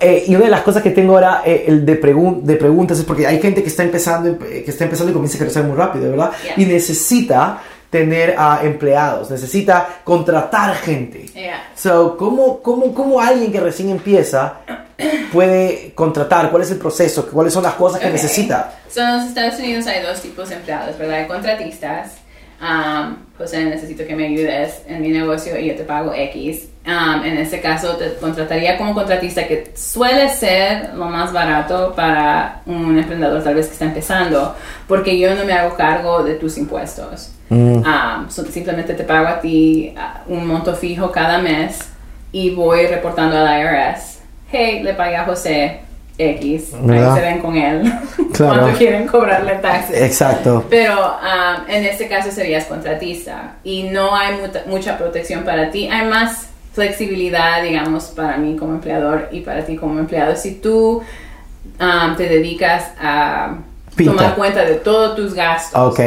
eh, 0.00 0.24
y 0.28 0.34
una 0.36 0.44
de 0.44 0.50
las 0.50 0.62
cosas 0.62 0.82
que 0.82 0.90
tengo 0.90 1.14
ahora, 1.14 1.42
eh, 1.44 1.64
el 1.66 1.84
de, 1.84 2.00
pregun- 2.00 2.42
de 2.42 2.56
preguntas, 2.56 2.98
es 2.98 3.04
porque 3.04 3.26
hay 3.26 3.40
gente 3.40 3.62
que 3.62 3.68
está 3.68 3.82
empezando, 3.82 4.28
eh, 4.46 4.62
que 4.64 4.70
está 4.70 4.84
empezando 4.84 5.10
y 5.10 5.14
comienza 5.14 5.36
a 5.36 5.40
crecer 5.40 5.64
muy 5.64 5.76
rápido, 5.76 6.10
¿verdad? 6.10 6.30
Yeah. 6.42 6.54
Y 6.56 6.66
necesita 6.66 7.60
tener 7.90 8.34
a 8.38 8.60
empleados, 8.64 9.30
necesita 9.30 10.00
contratar 10.04 10.74
gente. 10.76 11.26
Yeah. 11.34 11.70
So, 11.76 12.16
¿cómo, 12.16 12.60
cómo, 12.60 12.92
¿Cómo 12.94 13.20
alguien 13.20 13.52
que 13.52 13.60
recién 13.60 13.88
empieza 13.90 14.54
puede 15.32 15.92
contratar? 15.94 16.50
¿Cuál 16.50 16.62
es 16.62 16.70
el 16.70 16.78
proceso? 16.78 17.26
¿Cuáles 17.30 17.52
son 17.52 17.62
las 17.62 17.74
cosas 17.74 18.00
que 18.00 18.06
Ok. 18.06 18.12
necesita? 18.12 18.74
So, 18.88 19.00
en 19.00 19.16
los 19.18 19.26
Estados 19.26 19.58
Unidos 19.58 19.86
hay 19.86 20.02
dos 20.02 20.20
tipos 20.20 20.48
de 20.48 20.56
empleados, 20.56 20.96
¿verdad? 20.98 21.20
Hay 21.20 21.26
contratistas. 21.26 22.12
Um, 22.60 23.16
José, 23.36 23.64
necesito 23.64 24.06
que 24.06 24.14
me 24.14 24.26
ayudes 24.26 24.82
en 24.86 25.02
mi 25.02 25.08
negocio 25.08 25.58
y 25.58 25.66
yo 25.68 25.74
te 25.76 25.82
pago 25.84 26.12
X. 26.14 26.68
Um, 26.86 27.24
en 27.24 27.38
ese 27.38 27.62
caso, 27.62 27.96
te 27.96 28.12
contrataría 28.16 28.76
como 28.76 28.92
contratista, 28.92 29.46
que 29.46 29.72
suele 29.74 30.28
ser 30.28 30.92
lo 30.94 31.06
más 31.06 31.32
barato 31.32 31.94
para 31.96 32.60
un 32.66 32.98
emprendedor 32.98 33.42
tal 33.42 33.54
vez 33.54 33.68
que 33.68 33.72
está 33.72 33.86
empezando, 33.86 34.54
porque 34.86 35.18
yo 35.18 35.34
no 35.34 35.44
me 35.46 35.54
hago 35.54 35.74
cargo 35.76 36.22
de 36.22 36.34
tus 36.34 36.58
impuestos. 36.58 37.30
Um, 37.48 38.28
so- 38.28 38.44
simplemente 38.44 38.92
te 38.94 39.04
pago 39.04 39.28
a 39.28 39.40
ti 39.40 39.94
uh, 39.96 40.30
un 40.32 40.46
monto 40.46 40.74
fijo 40.74 41.10
cada 41.10 41.38
mes 41.38 41.78
y 42.32 42.50
voy 42.50 42.86
reportando 42.86 43.38
al 43.38 43.60
IRS. 43.60 44.18
Hey, 44.52 44.82
le 44.82 44.92
pagué 44.92 45.16
a 45.16 45.24
José 45.24 45.80
X. 46.18 46.74
Ahí 46.74 46.80
¿Verdad? 46.86 47.14
se 47.14 47.20
ven 47.22 47.38
con 47.40 47.56
él 47.56 47.92
Claro. 48.34 48.60
cuando 48.60 48.76
quieren 48.78 49.06
cobrarle 49.06 49.54
taxes. 49.54 50.02
Exacto. 50.02 50.64
Pero 50.68 50.94
um, 51.16 51.70
en 51.70 51.84
este 51.84 52.08
caso 52.08 52.30
serías 52.30 52.66
contratista 52.66 53.54
y 53.64 53.84
no 53.84 54.14
hay 54.14 54.34
mucha 54.66 54.98
protección 54.98 55.44
para 55.44 55.70
ti. 55.70 55.88
Hay 55.88 56.06
más 56.08 56.48
flexibilidad, 56.74 57.62
digamos, 57.62 58.04
para 58.06 58.36
mí 58.36 58.56
como 58.56 58.74
empleador 58.74 59.28
y 59.32 59.40
para 59.40 59.64
ti 59.64 59.76
como 59.76 59.98
empleado. 59.98 60.36
Si 60.36 60.56
tú 60.56 61.02
um, 61.80 62.16
te 62.16 62.28
dedicas 62.28 62.90
a 63.00 63.56
tomar 63.96 64.34
cuenta 64.34 64.64
de 64.64 64.74
todos 64.74 65.16
tus 65.16 65.34
gastos 65.34 65.80
Ok, 65.80 66.00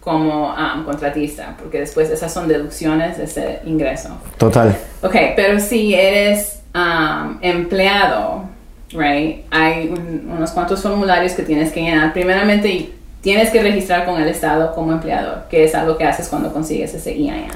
como 0.00 0.54
um, 0.54 0.84
contratista, 0.84 1.56
porque 1.58 1.80
después 1.80 2.08
esas 2.10 2.32
son 2.32 2.46
deducciones 2.48 3.18
de 3.18 3.24
ese 3.24 3.58
ingreso. 3.64 4.10
total. 4.38 4.76
Ok, 5.02 5.14
pero 5.34 5.58
si 5.60 5.94
eres 5.94 6.60
um, 6.74 7.38
empleado, 7.42 8.44
right, 8.92 9.44
hay 9.50 9.88
un- 9.88 10.30
unos 10.36 10.52
cuantos 10.52 10.80
formularios 10.82 11.32
que 11.32 11.42
tienes 11.42 11.72
que 11.72 11.80
llenar. 11.80 12.12
Primeramente, 12.12 12.68
y 12.68 12.94
tienes 13.20 13.50
que 13.50 13.60
registrar 13.60 14.04
con 14.04 14.20
el 14.22 14.28
Estado 14.28 14.72
como 14.72 14.92
empleador, 14.92 15.48
que 15.50 15.64
es 15.64 15.74
algo 15.74 15.96
que 15.98 16.04
haces 16.04 16.28
cuando 16.28 16.52
consigues 16.52 16.94
ese 16.94 17.10
EIN. 17.10 17.50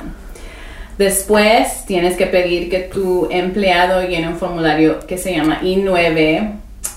Después, 1.04 1.87
tienes 1.87 2.14
que 2.14 2.26
pedir 2.26 2.69
que 2.69 2.80
tu 2.80 3.26
empleado 3.30 4.02
llene 4.07 4.28
un 4.28 4.37
formulario 4.37 5.00
que 5.07 5.16
se 5.16 5.35
llama 5.35 5.59
I9, 5.62 6.52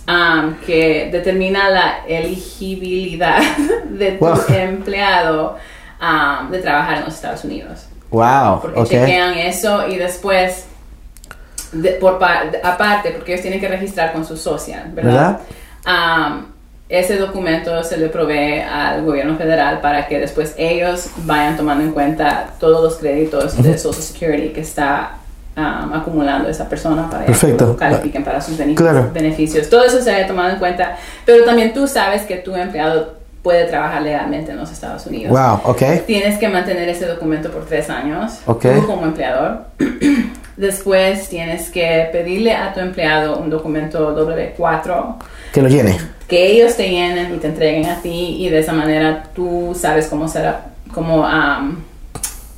um, 0.10 0.56
que 0.66 1.08
determina 1.10 1.70
la 1.70 2.00
elegibilidad 2.06 3.40
de 3.90 4.12
tu 4.12 4.26
Wow. 4.26 4.40
empleado 4.50 5.56
um, 6.02 6.52
de 6.52 6.60
trabajar 6.60 6.98
en 6.98 7.06
los 7.06 7.14
Estados 7.14 7.46
Unidos 7.46 7.86
Wow, 8.12 8.60
porque 8.62 8.80
ok. 8.82 8.90
chequean 8.90 9.38
eso 9.38 9.88
y 9.88 9.96
después 9.96 10.66
de- 11.72 11.92
por 11.94 12.20
aparte 12.62 13.12
porque 13.12 13.32
ellos 13.32 13.42
tienen 13.42 13.62
que 13.62 13.70
registrar 13.70 14.12
con 14.12 14.26
su 14.26 14.36
social 14.36 14.92
verdad, 14.94 15.40
Am, 15.86 16.48
ese 17.00 17.18
documento 17.18 17.84
se 17.84 17.98
le 17.98 18.08
provee 18.10 18.60
al 18.62 19.04
gobierno 19.04 19.36
federal 19.36 19.82
para 19.82 20.08
que 20.08 20.20
después 20.20 20.54
ellos 20.58 21.08
vayan 21.26 21.58
tomando 21.58 21.84
en 21.84 21.92
cuenta 21.92 22.52
todos 22.60 22.84
los 22.84 22.98
créditos 22.98 23.62
de 23.62 23.78
Social 23.78 24.04
Security 24.04 24.50
que 24.50 24.62
está 24.62 25.16
am, 25.56 25.92
acumulando 25.94 26.48
esa 26.50 26.70
persona 26.70 27.10
para 27.10 27.26
Perfecto. 27.26 27.74
que 27.74 27.80
califiquen 27.80 28.24
para 28.24 28.40
sus 28.42 28.58
bene- 28.58 28.76
Claro. 28.76 29.10
beneficios. 29.12 29.70
Todo 29.70 29.84
eso 29.86 30.02
se 30.02 30.14
haya 30.14 30.28
tomado 30.28 30.52
en 30.52 30.58
cuenta, 30.60 30.96
pero 31.26 31.44
también 31.46 31.74
tú 31.74 31.88
sabes 31.88 32.24
que 32.24 32.36
tu 32.38 32.56
empleado 32.56 33.16
puede 33.42 33.66
trabajar 33.66 34.02
legalmente 34.04 34.52
en 34.52 34.58
los 34.58 34.72
Estados 34.72 35.06
Unidos. 35.08 35.32
Wow, 35.32 35.72
ok. 35.72 36.06
Tienes 36.06 36.38
que 36.38 36.48
mantener 36.48 36.88
ese 36.90 37.06
documento 37.08 37.50
por 37.52 37.66
tres 37.66 37.90
años, 37.90 38.34
Ok. 38.46 38.66
tú 38.76 38.86
como 38.88 39.06
empleador. 39.06 39.62
Después 40.58 41.28
tienes 41.30 41.70
que 41.72 42.08
pedirle 42.12 42.54
a 42.56 42.74
tu 42.74 42.80
empleado 42.80 43.38
un 43.38 43.50
documento 43.50 44.16
W4 44.16 45.16
Que 45.54 45.62
lo 45.62 45.70
llene. 45.70 45.98
que 46.28 46.48
ellos 46.52 46.76
te 46.76 46.90
llenen 46.90 47.36
y 47.36 47.38
te 47.38 47.48
entreguen 47.48 47.86
a 47.86 48.02
ti 48.02 48.38
y 48.40 48.50
de 48.50 48.60
esa 48.60 48.74
manera 48.74 49.30
tú 49.36 49.78
sabes 49.80 50.08
cómo 50.08 50.28
será, 50.28 50.66
cómo 50.94 51.22
um, 51.22 51.78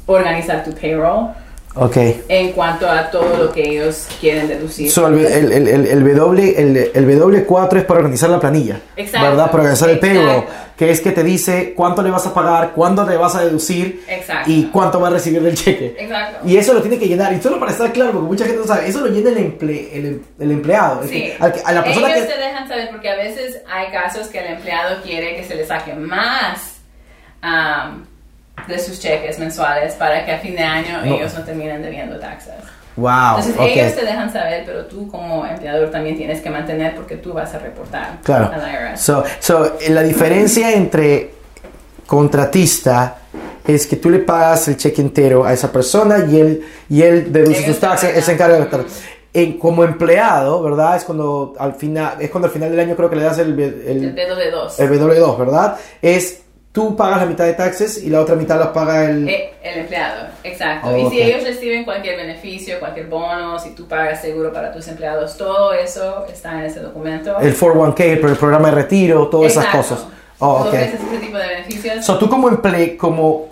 organizar 0.06 0.64
tu 0.64 0.72
payroll 0.72 1.32
Ok. 1.76 1.98
en 2.30 2.52
cuanto 2.54 2.90
a 2.90 3.10
todo 3.12 3.36
lo 3.38 3.52
que 3.52 3.62
ellos 3.70 4.08
quieren 4.22 4.48
deducir. 4.48 4.90
So, 4.90 5.08
el, 5.08 5.20
el, 5.26 5.52
el, 5.52 5.68
el, 5.88 6.16
W, 6.16 6.54
el, 6.58 6.78
el 6.94 7.20
W4 7.22 7.78
es 7.78 7.84
para 7.84 8.00
organizar 8.00 8.30
la 8.30 8.40
planilla. 8.40 8.80
Exacto, 8.96 9.28
¿Verdad? 9.28 9.46
Para 9.52 9.64
organizar 9.64 9.90
el 9.90 10.00
payroll. 10.00 10.30
exacto. 10.30 10.52
Que 10.78 10.92
es 10.92 11.00
que 11.00 11.12
te 11.12 11.24
dice 11.24 11.74
cuánto 11.74 12.02
le 12.02 12.12
vas 12.12 12.26
a 12.28 12.34
pagar, 12.34 12.72
cuándo 12.74 13.06
te 13.06 13.16
vas 13.16 13.34
a 13.36 13.46
deducir 13.46 14.04
Exacto. 14.10 14.52
y 14.52 14.66
cuánto 14.74 15.00
va 15.00 15.08
a 15.08 15.12
recibir 15.12 15.42
del 15.42 15.56
cheque. 15.56 15.96
Exacto. 15.98 16.46
Y 16.48 16.58
eso 16.58 16.74
lo 16.74 16.82
tiene 16.82 17.00
que 17.00 17.08
llenar. 17.08 17.32
Y 17.32 17.42
solo 17.42 17.60
para 17.60 17.72
estar 17.72 17.94
claro, 17.94 18.12
porque 18.12 18.28
mucha 18.28 18.44
gente 18.46 18.60
no 18.60 18.68
sabe, 18.68 18.88
eso 18.90 19.00
lo 19.00 19.08
llena 19.08 19.30
el, 19.30 19.38
emple- 19.38 19.88
el, 19.94 20.22
el 20.38 20.52
empleado. 20.52 21.04
Sí. 21.04 21.10
que- 21.10 21.38
a 21.40 21.72
la 21.72 21.82
persona 21.84 22.14
Ellos 22.14 22.28
que. 22.28 22.34
te 22.34 22.40
dejan 22.40 22.68
saber 22.68 22.90
porque 22.92 23.10
a 23.10 23.16
veces 23.16 23.62
hay 23.72 23.90
casos 23.92 24.28
que 24.28 24.40
el 24.40 24.48
empleado 24.58 25.02
quiere 25.02 25.38
que 25.38 25.46
se 25.46 25.56
le 25.56 25.66
saque 25.66 25.94
más 25.94 26.74
am, 27.42 28.06
de 28.68 28.80
sus 28.80 29.00
cheques 29.00 29.38
mensuales 29.40 29.94
para 29.96 30.26
que 30.26 30.32
a 30.32 30.40
fin 30.40 30.56
de 30.56 30.64
año 30.64 31.02
No. 31.04 31.16
ellos 31.16 31.34
no 31.34 31.44
terminen 31.44 31.82
debiendo 31.82 32.18
taxas. 32.20 32.56
Wow. 32.98 33.38
Entonces 33.38 33.56
ok. 33.58 33.62
ellos 33.68 33.96
te 33.96 34.06
dejan 34.06 34.32
saber, 34.32 34.64
pero 34.66 34.86
tú 34.86 35.10
como 35.12 35.46
empleador 35.46 35.92
también 35.92 36.16
tienes 36.16 36.40
que 36.42 36.50
mantener 36.50 36.96
porque 36.96 37.18
tú 37.18 37.34
vas 37.34 37.54
a 37.54 37.60
reportar 37.60 38.20
Claro. 38.24 38.52
al 38.54 38.62
IRS. 38.94 39.02
So, 39.02 39.24
so, 39.40 39.76
la 39.90 40.02
diferencia 40.02 40.72
entre 40.74 41.32
contratista 42.06 43.18
es 43.68 43.88
que 43.88 43.96
tú 43.98 44.10
le 44.10 44.20
pagas 44.20 44.68
el 44.68 44.78
cheque 44.78 45.02
entero 45.02 45.44
a 45.44 45.52
esa 45.54 45.72
persona 45.72 46.26
y 46.30 46.40
él, 46.40 46.66
y 46.90 47.02
él 47.02 47.34
deduce 47.34 47.58
Ellos 47.60 47.66
sus 47.72 47.80
te 47.80 47.88
taxes, 47.88 48.16
él 48.16 48.24
se 48.24 48.32
encarga 48.34 48.54
de 48.56 48.62
gastar. 48.62 48.86
En, 49.34 49.58
como 49.60 49.84
empleado, 49.84 50.64
¿verdad? 50.64 50.96
Es 50.96 51.04
cuando 51.04 51.56
al 51.60 51.74
final, 51.74 52.14
es 52.22 52.30
cuando 52.30 52.48
al 52.48 52.54
final 52.54 52.70
del 52.72 52.80
año 52.80 52.96
creo 52.96 53.10
que 53.10 53.18
le 53.18 53.24
das 53.24 53.38
el, 53.40 53.60
el, 53.60 53.86
el 54.06 54.16
dedo 54.16 54.36
de 54.38 54.50
dos. 54.52 54.80
el 54.80 54.90
W2, 54.90 55.38
¿verdad? 55.38 55.76
Es 56.02 56.44
tú 56.76 56.96
pagas 56.96 57.22
la 57.22 57.26
mitad 57.26 57.46
de 57.46 57.54
taxes 57.54 58.04
y 58.04 58.10
la 58.10 58.20
otra 58.20 58.36
mitad 58.36 58.60
la 58.60 58.72
paga 58.74 59.06
el... 59.10 59.28
Eh, 59.30 59.54
el 59.64 59.80
empleado, 59.80 60.28
exacto. 60.44 60.90
Oh, 60.90 60.98
y 60.98 61.04
ok. 61.06 61.12
si 61.12 61.22
ellos 61.22 61.44
reciben 61.44 61.86
cualquier 61.86 62.18
beneficio, 62.18 62.78
cualquier 62.80 63.08
bono, 63.08 63.58
si 63.58 63.70
tú 63.74 63.88
pagas 63.88 64.20
seguro 64.22 64.52
para 64.52 64.72
tus 64.74 64.86
empleados, 64.90 65.38
todo 65.38 65.72
eso 65.74 66.26
está 66.32 66.52
en 66.60 66.66
ese 66.66 66.82
documento. 66.82 67.40
el 67.40 67.58
401k, 67.58 68.00
el, 68.02 68.20
pro- 68.20 68.30
el 68.30 68.36
programa 68.38 68.70
de 68.70 68.76
retiro, 68.76 69.28
todas 69.30 69.54
esas 69.54 69.66
Exacto. 69.66 69.88
cosas. 69.96 70.06
Oh, 70.40 70.56
Tú 70.58 70.62
ok. 70.64 70.74
ofreces 70.74 71.00
ese 71.02 71.18
tipo 71.26 71.38
de 71.38 71.48
beneficios. 71.48 72.06
So, 72.06 72.18
tú 72.20 72.30
como, 72.30 72.50
emple 72.50 72.98
como, 72.98 73.48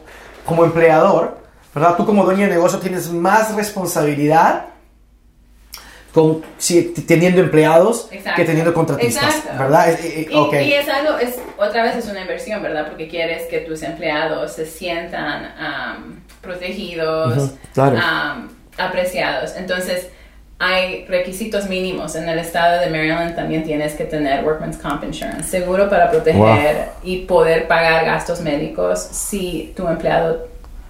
como 0.45 0.65
empleador, 0.65 1.37
¿verdad? 1.73 1.95
Tú 1.95 2.05
como 2.05 2.25
dueño 2.25 2.41
de 2.47 2.51
negocio 2.51 2.77
tienes 2.79 3.09
más 3.09 3.55
responsabilidad 3.55 4.65
con, 6.13 6.43
si, 6.59 6.93
teniendo 7.07 7.41
empleados 7.41 8.07
Exacto. 8.11 8.35
que 8.39 8.45
teniendo 8.45 8.73
contratistas, 8.73 9.35
Exacto. 9.35 9.63
¿verdad? 9.63 9.89
Eh, 9.93 10.27
eh, 10.31 10.63
Y, 10.63 10.73
es 10.73 10.87
algo, 10.87 11.17
es, 11.17 11.39
otra 11.57 11.83
vez 11.83 11.95
es 11.95 12.05
una 12.07 12.21
inversión, 12.21 12.61
¿verdad? 12.61 12.87
Porque 12.87 13.07
quieres 13.07 13.47
que 13.47 13.59
tus 13.59 13.81
empleados 13.81 14.53
se 14.53 14.67
sientan 14.67 15.45
am, 15.57 16.21
protegidos, 16.41 17.53
claro. 17.73 17.97
am, 17.97 18.49
apreciados. 18.77 19.55
Entonces, 19.57 20.07
hay 20.59 21.05
requisitos 21.07 21.67
mínimos. 21.67 22.15
En 22.15 22.29
el 22.29 22.37
estado 22.37 22.79
de 22.79 22.91
Maryland 22.91 23.35
también 23.35 23.63
tienes 23.63 23.95
que 23.95 24.03
tener 24.05 24.45
Workman's 24.45 24.77
Comp 24.77 25.03
Insurance, 25.03 25.49
seguro 25.49 25.89
para 25.89 26.11
proteger 26.11 26.89
y 27.03 27.25
poder 27.25 27.67
pagar 27.67 28.05
gastos 28.05 28.39
médicos 28.41 28.99
si 28.99 29.73
tu 29.75 29.87
empleado 29.87 30.47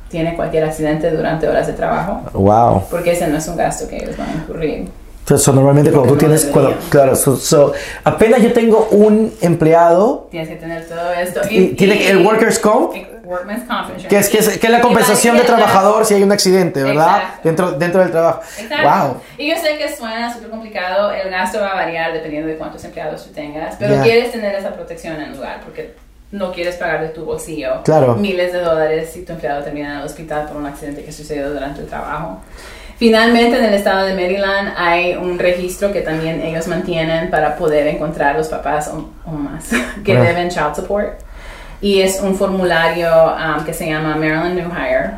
tiene 0.09 0.35
cualquier 0.35 0.65
accidente 0.65 1.09
durante 1.11 1.47
horas 1.47 1.65
de 1.65 1.73
trabajo, 1.73 2.21
Wow. 2.33 2.83
porque 2.91 3.13
ese 3.13 3.25
no 3.27 3.37
es 3.37 3.47
un 3.47 3.55
gasto 3.55 3.87
que 3.87 3.95
ellos 3.95 4.15
van 4.17 4.29
a 4.29 4.33
incurrir. 4.33 4.87
So, 5.25 5.53
normalmente 5.53 5.89
cuando 5.91 6.11
tú 6.13 6.17
tienes, 6.19 6.45
cuando, 6.45 6.75
claro, 6.89 7.15
so, 7.15 7.37
so, 7.37 7.71
apenas 8.03 8.41
yo 8.41 8.51
tengo 8.51 8.89
un 8.91 9.33
empleado 9.39 10.27
Tienes 10.29 10.49
que 10.49 10.55
tener 10.57 10.85
todo 10.85 11.13
esto. 11.13 11.39
y, 11.49 11.67
tiene 11.69 12.09
el 12.09 12.25
Workers' 12.25 12.59
Comp, 12.59 12.93
Workman's 13.23 13.63
Comp 13.65 13.95
que 14.09 14.17
es, 14.17 14.27
que 14.27 14.39
es, 14.39 14.57
que 14.57 14.67
es 14.67 14.71
la 14.71 14.79
Y 14.79 14.81
compensación 14.81 15.37
de 15.37 15.43
trabajador 15.43 16.05
si 16.05 16.15
hay 16.15 16.23
un 16.23 16.31
accidente, 16.33 16.83
¿verdad? 16.83 17.17
Exacto. 17.19 17.39
Dentro, 17.43 17.71
dentro 17.71 18.01
del 18.01 18.11
trabajo. 18.11 18.41
Exacto. 18.59 19.07
Wow. 19.07 19.21
Y 19.37 19.49
yo 19.49 19.55
sé 19.57 19.77
que 19.77 19.95
suena 19.95 20.33
súper 20.33 20.49
complicado, 20.49 21.11
el 21.13 21.29
gasto 21.29 21.59
va 21.61 21.69
a 21.69 21.75
variar 21.75 22.11
dependiendo 22.11 22.49
de 22.49 22.57
cuántos 22.57 22.83
empleados 22.83 23.23
tú 23.25 23.31
tengas, 23.31 23.75
pero 23.79 23.95
Ya. 23.95 24.03
quieres 24.03 24.31
tener 24.33 24.53
esa 24.55 24.73
protección 24.73 25.21
en 25.21 25.31
lugar 25.37 25.61
porque 25.63 25.95
no 26.31 26.51
quieres 26.51 26.75
pagar 26.75 26.99
de 27.01 27.09
tu 27.09 27.23
bolsillo 27.23 27.81
Claro. 27.85 28.15
miles 28.15 28.51
de 28.51 28.59
dólares 28.59 29.11
si 29.13 29.23
tu 29.23 29.31
empleado 29.31 29.63
termina 29.63 29.93
en 29.93 29.99
el 29.99 30.05
hospital 30.05 30.47
por 30.47 30.57
un 30.57 30.65
accidente 30.65 31.05
que 31.05 31.13
sucedió 31.13 31.49
durante 31.49 31.79
el 31.79 31.87
trabajo. 31.87 32.41
Finalmente, 33.03 33.57
en 33.57 33.65
el 33.65 33.73
estado 33.73 34.05
de 34.05 34.13
Maryland 34.13 34.69
hay 34.77 35.15
un 35.17 35.37
registro 35.37 35.91
que 35.91 35.99
también 35.99 36.39
ellos 36.41 36.69
mantienen 36.69 37.29
para 37.29 37.57
poder 37.57 37.85
encontrar 37.87 38.37
los 38.37 38.47
papás 38.47 38.87
o, 38.87 39.09
o 39.25 39.31
más 39.31 39.65
que 40.05 40.15
Ah. 40.17 40.21
deben 40.21 40.47
child 40.47 40.73
support. 40.73 41.19
Y 41.81 41.99
es 41.99 42.21
un 42.21 42.33
formulario 42.37 43.09
um, 43.35 43.65
que 43.65 43.73
se 43.73 43.87
llama 43.87 44.15
Maryland 44.15 44.55
New 44.55 44.69
Hire. 44.69 45.09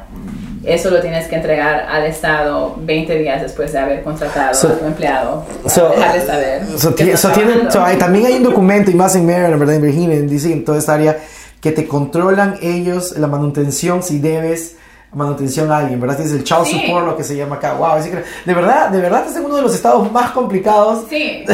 Eso 0.64 0.90
lo 0.90 1.00
tienes 1.00 1.28
que 1.28 1.36
entregar 1.36 1.86
al 1.88 2.06
Estado 2.06 2.76
20 2.80 3.20
días 3.20 3.44
después 3.44 3.72
de 3.72 3.78
haber 3.78 4.02
contratado 4.02 4.56
So- 4.56 4.70
a 4.70 4.80
tu 4.80 4.86
empleado. 4.88 5.46
So, 5.68 5.94
saber. 6.26 6.66
so 6.66 6.80
so 6.80 6.96
tienen- 6.96 7.68
hay- 7.84 7.98
también 7.98 8.26
hay 8.26 8.34
un 8.38 8.44
documento, 8.46 8.90
y 8.90 8.96
más 8.96 9.16
en 9.16 9.28
Maryland, 9.28 9.60
¿verdad? 9.60 9.76
En 9.76 9.82
Virginia, 9.84 10.16
en 10.18 10.28
DC, 10.28 10.52
en 10.52 10.66
toda 10.66 10.80
esta 10.80 10.96
área, 10.96 11.18
que 11.62 11.72
te 11.72 11.88
controlan 11.88 12.58
ellos 12.64 13.16
la 13.20 13.28
manutención 13.28 14.02
si 14.02 14.18
debes 14.18 14.76
manutención 15.14 15.72
a 15.72 15.78
alguien, 15.78 16.00
¿verdad? 16.02 16.18
Tienes 16.18 16.34
el 16.34 16.44
child 16.44 16.66
Sí. 16.66 16.82
support, 16.86 17.06
lo 17.06 17.16
que 17.18 17.24
se 17.24 17.36
llama 17.38 17.56
acá. 17.56 17.74
Wow, 17.74 17.98
es 17.98 18.06
de 18.12 18.54
verdad, 18.54 18.90
de 18.90 19.00
verdad, 19.00 19.24
este 19.26 19.40
es 19.40 19.46
uno 19.46 19.56
de 19.56 19.62
los 19.62 19.74
estados 19.74 20.12
más 20.12 20.32
complicados 20.32 21.06
Sí. 21.10 21.46
de 21.48 21.54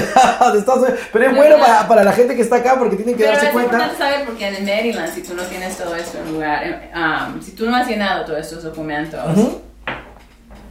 Estados 0.60 0.82
Unidos. 0.84 1.00
Pero 1.14 1.26
es 1.30 1.36
bueno 1.36 1.58
para, 1.60 1.88
para 1.88 2.04
la 2.04 2.12
gente 2.14 2.36
que 2.36 2.42
está 2.42 2.56
acá 2.58 2.76
porque 2.80 2.96
tienen 2.96 3.16
que 3.16 3.22
Pero 3.24 3.34
darse 3.34 3.48
es 3.48 3.52
cuenta. 3.54 3.74
importante 3.76 3.98
saber 4.04 4.26
porque 4.26 4.48
en 4.48 4.66
Maryland, 4.66 5.14
si 5.14 5.22
tú 5.22 5.34
no 5.36 5.44
tienes 5.44 5.78
todo 5.78 5.96
esto 5.96 6.18
en 6.18 6.34
lugar, 6.34 6.64
eh, 6.64 6.92
um, 6.96 7.42
si 7.42 7.52
tú 7.52 7.70
no 7.70 7.76
has 7.76 7.88
llenado 7.88 8.26
todos 8.26 8.40
estos 8.40 8.64
documentos 8.64 9.20
Ujú. 9.38 9.62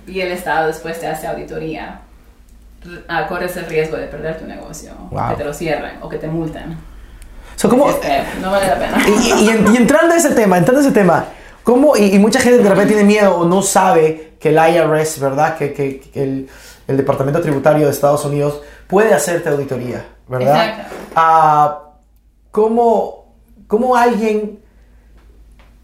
y 0.09 0.21
el 0.21 0.33
Estado 0.33 0.67
después 0.67 0.99
te 0.99 1.07
hace 1.07 1.29
auditoría, 1.29 2.01
ah, 3.09 3.27
corres 3.29 3.57
el 3.57 3.67
riesgo 3.67 3.97
de 3.99 4.07
perder 4.07 4.39
tu 4.39 4.47
negocio, 4.47 4.91
Wow. 5.11 5.29
que 5.31 5.35
te 5.37 5.45
lo 5.45 5.55
cierren 5.55 5.99
o 6.01 6.09
que 6.09 6.17
te 6.19 6.27
multen. 6.27 6.77
So, 7.55 7.69
¿cómo, 7.69 7.87
Así 7.89 7.99
es 8.03 8.07
que 8.07 8.41
no 8.41 8.51
vale 8.51 8.67
la 8.67 8.75
pena. 8.77 8.97
y, 9.07 9.45
y- 9.45 9.49
en- 9.51 9.75
y 9.75 9.77
entrando 9.77 10.15
a 10.15 10.17
ese 10.17 10.31
tema, 10.31 10.57
entrando 10.59 10.81
a 10.81 10.85
ese 10.85 10.93
tema, 10.93 11.27
¿cómo? 11.63 11.97
Y, 11.97 12.15
y 12.15 12.19
mucha 12.19 12.41
gente 12.41 12.63
de 12.63 12.69
repente 12.69 12.95
tiene 12.95 13.05
miedo 13.05 13.37
o 13.37 13.45
no 13.45 13.63
sabe 13.63 14.35
que 14.41 14.51
el 14.51 14.57
IRS, 14.57 15.19
¿verdad? 15.21 15.57
Que, 15.59 15.73
que- 15.73 16.01
que 16.01 16.23
el, 16.23 16.49
el 16.89 16.97
Departamento 16.97 17.41
Tributario 17.41 17.87
de 17.87 17.93
Estados 17.93 18.25
Unidos 18.25 18.61
puede 18.87 19.13
hacerte 19.15 19.49
auditoría, 19.49 20.05
¿verdad? 20.29 20.69
Exacto. 20.69 20.95
Ah, 21.15 21.81
¿cómo, 22.51 23.35
cómo 23.67 23.97
alguien... 23.97 24.59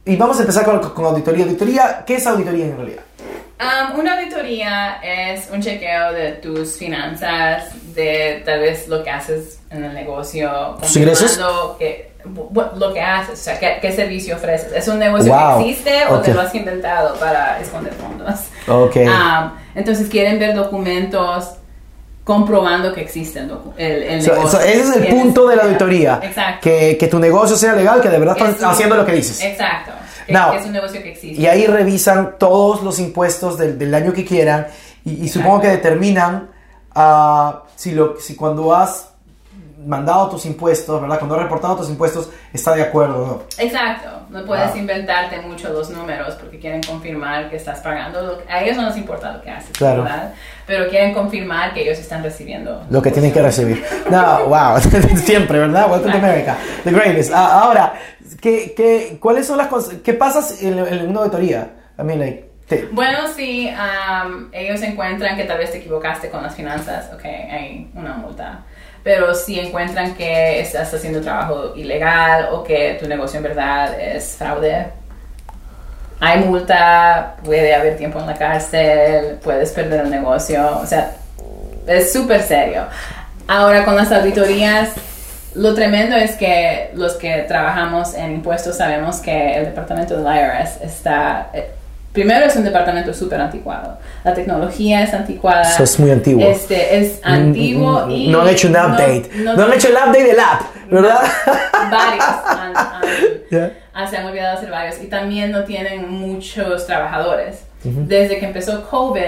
Y 0.04 0.16
vamos 0.16 0.38
a 0.38 0.42
empezar 0.42 0.64
con, 0.64 0.78
con 0.90 1.04
auditoría. 1.04 1.45
Auditoría, 1.45 2.04
¿qué 2.06 2.14
es 2.16 2.26
auditoría 2.26 2.66
en 2.66 2.76
realidad? 2.76 3.02
Um, 3.59 3.99
una 4.00 4.18
auditoría 4.21 5.00
es 5.02 5.49
un 5.50 5.61
chequeo 5.62 6.12
de 6.12 6.33
tus 6.33 6.76
finanzas, 6.76 7.64
de 7.95 8.42
tal 8.45 8.61
vez 8.61 8.87
lo 8.87 9.02
que 9.02 9.11
haces 9.11 9.61
en 9.71 9.83
el 9.83 9.95
negocio, 9.95 10.76
¿Tus 10.80 10.95
ingresos? 10.97 11.40
Que, 11.78 12.12
lo 12.76 12.92
que 12.95 13.00
haces, 13.00 13.40
o 13.40 13.42
sea, 13.42 13.59
qué, 13.59 13.78
qué 13.80 13.92
servicio 13.92 14.37
ofreces. 14.37 14.73
¿Es 14.73 14.88
un 14.88 14.99
negocio 14.99 15.33
Wow. 15.33 15.59
que 15.59 15.71
existe 15.71 16.04
o 16.09 16.16
Ok. 16.16 16.23
te 16.25 16.35
lo 16.35 16.40
has 16.40 16.54
inventado 16.54 17.14
para 17.16 17.61
esconder 17.61 17.92
fondos? 17.95 18.40
Ok. 18.68 18.97
Um, 18.97 19.50
entonces 19.75 20.09
quieren 20.09 20.38
ver 20.38 20.54
documentos 20.54 21.50
comprobando 22.25 22.92
que 22.92 23.02
existe 23.02 23.38
el, 23.38 23.50
el, 23.78 24.02
el 24.02 24.23
So- 24.23 24.35
negocio. 24.35 24.59
so 24.59 24.64
ese 24.64 24.80
es 24.80 24.97
el 24.97 25.06
punto 25.09 25.47
de 25.49 25.56
la 25.56 25.62
auditoría. 25.64 26.21
Exacto. 26.23 26.61
Que, 26.62 26.97
que 26.99 27.06
tu 27.06 27.18
negocio 27.21 27.56
sea 27.56 27.73
legal, 27.75 28.00
que 28.00 28.09
de 28.09 28.18
verdad 28.18 28.37
Es 28.38 28.49
estás 28.49 28.73
haciendo 28.73 28.97
lo 28.97 29.06
que 29.06 29.12
dices. 29.12 29.40
Exacto. 29.42 29.92
Que, 30.26 30.33
Now, 30.33 30.50
que 30.50 30.59
es 30.59 30.66
un 30.66 30.73
negocio 30.73 31.02
que 31.02 31.12
existe. 31.12 31.40
Y 31.40 31.47
ahí 31.47 31.66
revisan 31.68 32.35
todos 32.38 32.83
los 32.83 32.99
impuestos 32.99 33.56
del, 33.59 33.78
del 33.78 33.95
año 33.95 34.12
que 34.12 34.25
quieran 34.25 34.66
y, 35.04 35.25
y 35.25 35.28
supongo 35.28 35.61
que 35.61 35.68
determinan 35.68 36.50
ah, 36.97 37.62
si, 37.76 37.92
lo, 37.92 38.18
si 38.18 38.35
cuando 38.35 38.75
has 38.75 39.11
mandado 39.87 40.28
tus 40.31 40.45
impuestos, 40.47 41.00
¿verdad? 41.00 41.19
Cuando 41.19 41.37
has 41.37 41.43
reportado 41.43 41.76
tus 41.76 41.88
impuestos, 41.88 42.28
está 42.52 42.75
de 42.75 42.83
acuerdo 42.83 43.26
no. 43.59 43.62
Exacto, 43.64 44.09
no 44.31 44.45
puedes 44.45 44.69
Wow. 44.71 44.78
inventarte 44.78 45.40
mucho 45.40 45.73
los 45.73 45.88
números 45.90 46.35
porque 46.35 46.59
quieren 46.59 46.83
confirmar 46.83 47.49
que 47.49 47.57
estás 47.57 47.78
pagando. 47.81 48.21
Lo 48.23 48.38
que- 48.38 48.52
a 48.52 48.62
ellos 48.62 48.76
no 48.76 48.87
les 48.88 48.97
importa 48.97 49.33
lo 49.33 49.40
que 49.43 49.50
haces, 49.50 49.71
Claro. 49.76 50.02
¿verdad? 50.02 50.35
Pero 50.66 50.88
quieren 50.88 51.14
confirmar 51.14 51.73
que 51.73 51.83
ellos 51.83 51.99
están 51.99 52.23
recibiendo. 52.23 52.85
Lo 52.90 53.00
que 53.00 53.11
tienen 53.12 53.33
que 53.33 53.40
recibir. 53.40 53.85
No, 54.11 54.47
wow, 54.47 54.78
siempre, 55.16 55.59
¿verdad? 55.61 55.90
Welcome 55.90 56.12
to 56.12 56.19
America. 56.19 56.57
The 56.85 56.90
greatest. 56.90 57.33
Ah, 57.33 57.62
ahora, 57.62 57.95
¿qué, 58.40 58.75
qué, 58.76 59.19
¿cuáles 59.21 59.47
son 59.47 59.59
las 59.59 59.69
cosas? 59.69 59.95
¿Qué 60.05 60.12
pasa 60.14 60.40
en, 60.61 60.78
en 60.78 61.09
una 61.09 61.21
auditoría? 61.21 61.71
I 61.99 62.02
mean, 62.02 62.19
like, 62.19 62.45
Bueno, 62.90 63.28
si 63.28 63.69
um, 63.71 64.49
ellos 64.52 64.83
encuentran 64.83 65.37
que 65.37 65.45
tal 65.45 65.59
vez 65.59 65.71
te 65.71 65.78
equivocaste 65.78 66.28
con 66.31 66.43
las 66.43 66.55
finanzas, 66.57 67.11
ok, 67.14 67.25
hay 67.25 67.88
una 67.95 68.14
multa. 68.14 68.64
Pero 69.07 69.33
si 69.37 69.61
encuentran 69.61 70.17
que 70.17 70.59
estás 70.59 70.93
haciendo 70.93 71.21
trabajo 71.21 71.77
ilegal 71.77 72.49
o 72.51 72.65
que 72.65 72.99
tu 73.01 73.07
negocio 73.07 73.37
en 73.37 73.45
verdad 73.45 74.01
es 74.01 74.35
fraude, 74.37 74.89
hay 76.19 76.41
multa, 76.41 77.37
puede 77.45 77.73
haber 77.73 77.97
tiempo 77.97 78.19
en 78.19 78.27
la 78.27 78.35
cárcel, 78.35 79.39
puedes 79.45 79.71
perder 79.71 80.01
el 80.01 80.11
negocio, 80.11 80.81
o 80.83 80.87
sea, 80.87 81.13
es 81.87 82.13
súper 82.13 82.43
serio. 82.43 82.83
Ahora 83.47 83.85
con 83.85 83.95
las 83.95 84.11
auditorías, 84.11 84.89
lo 85.55 85.73
tremendo 85.73 86.17
es 86.17 86.33
que 86.33 86.91
los 86.95 87.13
que 87.13 87.45
trabajamos 87.47 88.13
en 88.13 88.33
impuestos 88.33 88.77
sabemos 88.77 89.19
que 89.19 89.57
el 89.57 89.67
departamento 89.67 90.17
del 90.17 90.27
IRS 90.27 90.83
está... 90.83 91.53
primero 92.16 92.46
es 92.46 92.57
un 92.57 92.64
departamento 92.64 93.12
súper 93.12 93.40
anticuado. 93.40 93.98
La 94.24 94.33
tecnología 94.35 95.02
es 95.02 95.12
anticuada. 95.14 95.62
Eso 95.62 95.85
es 95.85 96.00
muy 96.00 96.11
antiguo. 96.11 96.44
Este, 96.48 96.98
es 96.98 97.20
antiguo 97.22 98.07
Mm, 98.07 98.11
y... 98.11 98.29
no 98.29 98.40
han 98.40 98.48
hecho 98.48 98.68
un 98.68 98.74
update. 98.76 99.31
No, 99.37 99.52
han 99.52 99.72
hecho 99.72 99.88
el 99.88 99.94
update 99.94 100.24
del 100.24 100.40
app, 100.40 100.62
¿verdad? 100.90 101.18
varios 101.90 102.24
han, 102.46 102.76
han- 102.76 103.07
Yeah. 103.50 104.09
se 104.11 104.16
han 104.16 104.26
olvidado 104.26 104.57
hacer 104.59 104.70
varios 104.70 105.00
y 105.02 105.07
también 105.07 105.52
no 105.52 105.64
tienen 105.64 106.11
muchos 106.11 106.87
trabajadores. 106.87 107.64
Desde 107.85 108.38
que 108.38 108.46
empezó 108.46 108.88
COVID, 108.90 109.20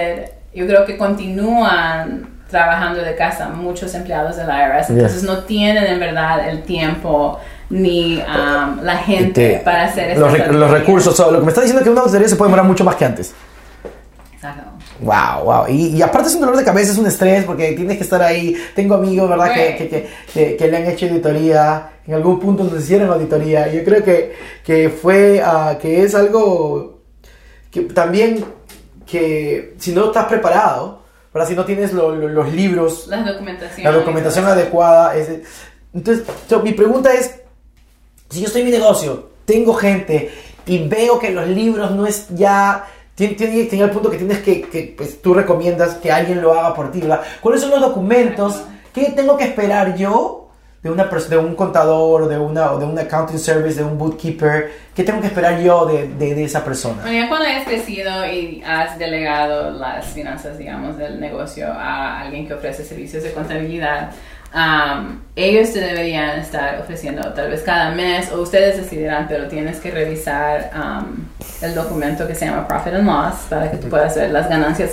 yo 0.53 0.67
creo 0.67 0.85
que 0.85 0.97
continúan 0.97 2.39
trabajando 2.49 3.01
de 3.01 3.15
casa 3.15 3.47
muchos 3.49 3.93
empleados 3.93 4.35
del 4.35 4.47
IRS, 4.47 4.89
entonces 4.89 5.23
no 5.23 5.39
tienen 5.43 5.83
en 5.85 5.99
verdad 5.99 6.49
el 6.49 6.63
tiempo 6.63 7.39
ni 7.69 8.17
um, 8.17 8.81
la 8.83 8.97
gente 8.97 9.53
Este, 9.53 9.63
para 9.63 9.85
hacer 9.85 10.17
los, 10.17 10.31
rec- 10.31 10.37
los 10.47 10.47
auditorías. 10.47 10.71
recursos. 10.71 11.15
so, 11.15 11.31
lo 11.31 11.39
que 11.39 11.45
me 11.45 11.49
está 11.51 11.61
diciendo 11.61 11.81
es 11.81 11.83
que 11.85 11.91
una 11.91 12.01
auditoría 12.01 12.27
se 12.27 12.35
puede 12.35 12.49
demorar 12.49 12.65
mucho 12.65 12.83
más 12.83 12.95
que 12.95 13.05
antes. 13.05 13.33
Exacto. 14.33 14.63
Wow, 15.01 15.43
wow. 15.45 15.65
Y, 15.69 15.95
y 15.97 16.01
aparte 16.01 16.27
es 16.29 16.35
un 16.35 16.41
dolor 16.41 16.57
de 16.57 16.63
cabeza, 16.63 16.91
es 16.91 16.97
un 16.97 17.05
estrés 17.07 17.45
porque 17.45 17.71
tienes 17.73 17.97
que 17.97 18.03
estar 18.03 18.21
ahí. 18.21 18.55
Tengo 18.75 18.95
amigos, 18.95 19.29
¿verdad? 19.29 19.53
Que, 19.53 19.67
Right. 19.67 19.77
que, 19.77 19.89
que, 19.89 20.09
que- 20.33 20.57
que 20.57 20.67
le 20.67 20.77
han 20.77 20.87
hecho 20.87 21.05
auditoría. 21.07 21.89
En 22.07 22.13
algún 22.15 22.39
punto 22.39 22.63
nos 22.63 22.81
hicieron 22.83 23.09
auditoría. 23.11 23.71
Yo 23.71 23.83
creo 23.83 24.03
que, 24.03 24.33
que 24.65 24.89
fue, 24.89 25.41
ah, 25.45 25.77
que 25.81 26.03
es 26.03 26.15
algo 26.15 26.99
que 27.71 27.81
también 27.81 28.43
que 29.05 29.75
si 29.77 29.91
no 29.93 30.05
estás 30.05 30.25
preparado, 30.25 31.03
¿verdad? 31.33 31.47
Si 31.47 31.55
no 31.55 31.65
tienes 31.65 31.93
lo- 31.93 32.15
lo- 32.15 32.27
los 32.29 32.51
libros, 32.53 33.07
La 33.07 33.21
documentación. 33.23 33.83
la 33.83 33.91
documentación 33.91 34.45
adecuada. 34.45 35.15
es- 35.15 35.29
entonces, 35.93 36.25
so, 36.47 36.61
mi 36.61 36.73
pregunta 36.73 37.13
es, 37.13 37.35
si 38.29 38.41
yo 38.41 38.47
estoy 38.47 38.61
en 38.61 38.67
mi 38.67 38.73
negocio, 38.73 39.29
tengo 39.45 39.73
gente 39.73 40.31
y 40.65 40.87
veo 40.87 41.19
que 41.19 41.31
los 41.31 41.47
libros 41.47 41.91
no 41.91 42.05
es 42.05 42.27
ya... 42.29 42.85
Tiene, 43.15 43.33
tiene, 43.33 43.83
el 43.83 43.89
punto 43.89 44.09
que 44.09 44.17
tienes 44.17 44.39
que, 44.39 44.61
que 44.61 44.93
pues, 44.95 45.21
tú 45.21 45.33
recomiendas 45.33 45.95
que 45.95 46.09
alguien 46.09 46.41
lo 46.41 46.53
haga 46.53 46.73
por 46.73 46.89
ti, 46.89 47.01
¿verdad? 47.01 47.21
¿Cuáles 47.41 47.59
son 47.59 47.71
los 47.71 47.81
documentos? 47.81 48.63
¿Qué 48.93 49.11
tengo 49.13 49.35
que 49.35 49.43
esperar 49.43 49.97
yo 49.97 50.47
de, 50.81 50.89
una 50.89 51.03
de 51.03 51.37
un 51.37 51.53
contador, 51.53 52.29
de, 52.29 52.39
una, 52.39 52.69
de 52.77 52.85
un 52.85 52.97
accounting 52.97 53.37
service, 53.37 53.75
de 53.75 53.83
un 53.83 53.97
bookkeeper? 53.97 54.71
¿Qué 54.95 55.03
tengo 55.03 55.19
que 55.19 55.27
esperar 55.27 55.59
yo 55.59 55.85
de, 55.85 56.07
de, 56.07 56.33
de 56.33 56.43
esa 56.45 56.63
persona? 56.63 57.01
Bueno, 57.01 57.19
ya 57.19 57.27
cuando 57.27 57.45
hayas 57.45 57.67
crecido 57.67 58.25
y 58.25 58.63
has 58.65 58.97
delegado 58.97 59.71
las 59.71 60.05
finanzas, 60.05 60.57
digamos, 60.57 60.97
del 60.97 61.19
negocio 61.19 61.67
a 61.67 62.21
alguien 62.21 62.47
que 62.47 62.53
ofrece 62.53 62.85
servicios 62.85 63.23
de 63.23 63.33
contabilidad, 63.33 64.11
um, 64.53 65.19
ellos 65.35 65.73
te 65.73 65.79
deberían 65.79 66.39
estar 66.39 66.79
ofreciendo 66.79 67.33
tal 67.33 67.49
vez 67.49 67.61
cada 67.61 67.91
mes, 67.91 68.31
o 68.31 68.41
ustedes 68.41 68.77
decidirán, 68.77 69.27
pero 69.27 69.47
tienes 69.47 69.77
que 69.79 69.91
revisar 69.91 70.71
um, 70.75 71.25
el 71.61 71.75
documento 71.75 72.27
que 72.27 72.35
se 72.35 72.45
llama 72.45 72.67
Profit 72.67 72.93
and 72.93 73.07
Loss 73.07 73.47
para 73.49 73.71
que 73.71 73.77
tú 73.77 73.89
puedas 73.89 74.15
ver 74.15 74.31
las 74.31 74.49
ganancias 74.49 74.91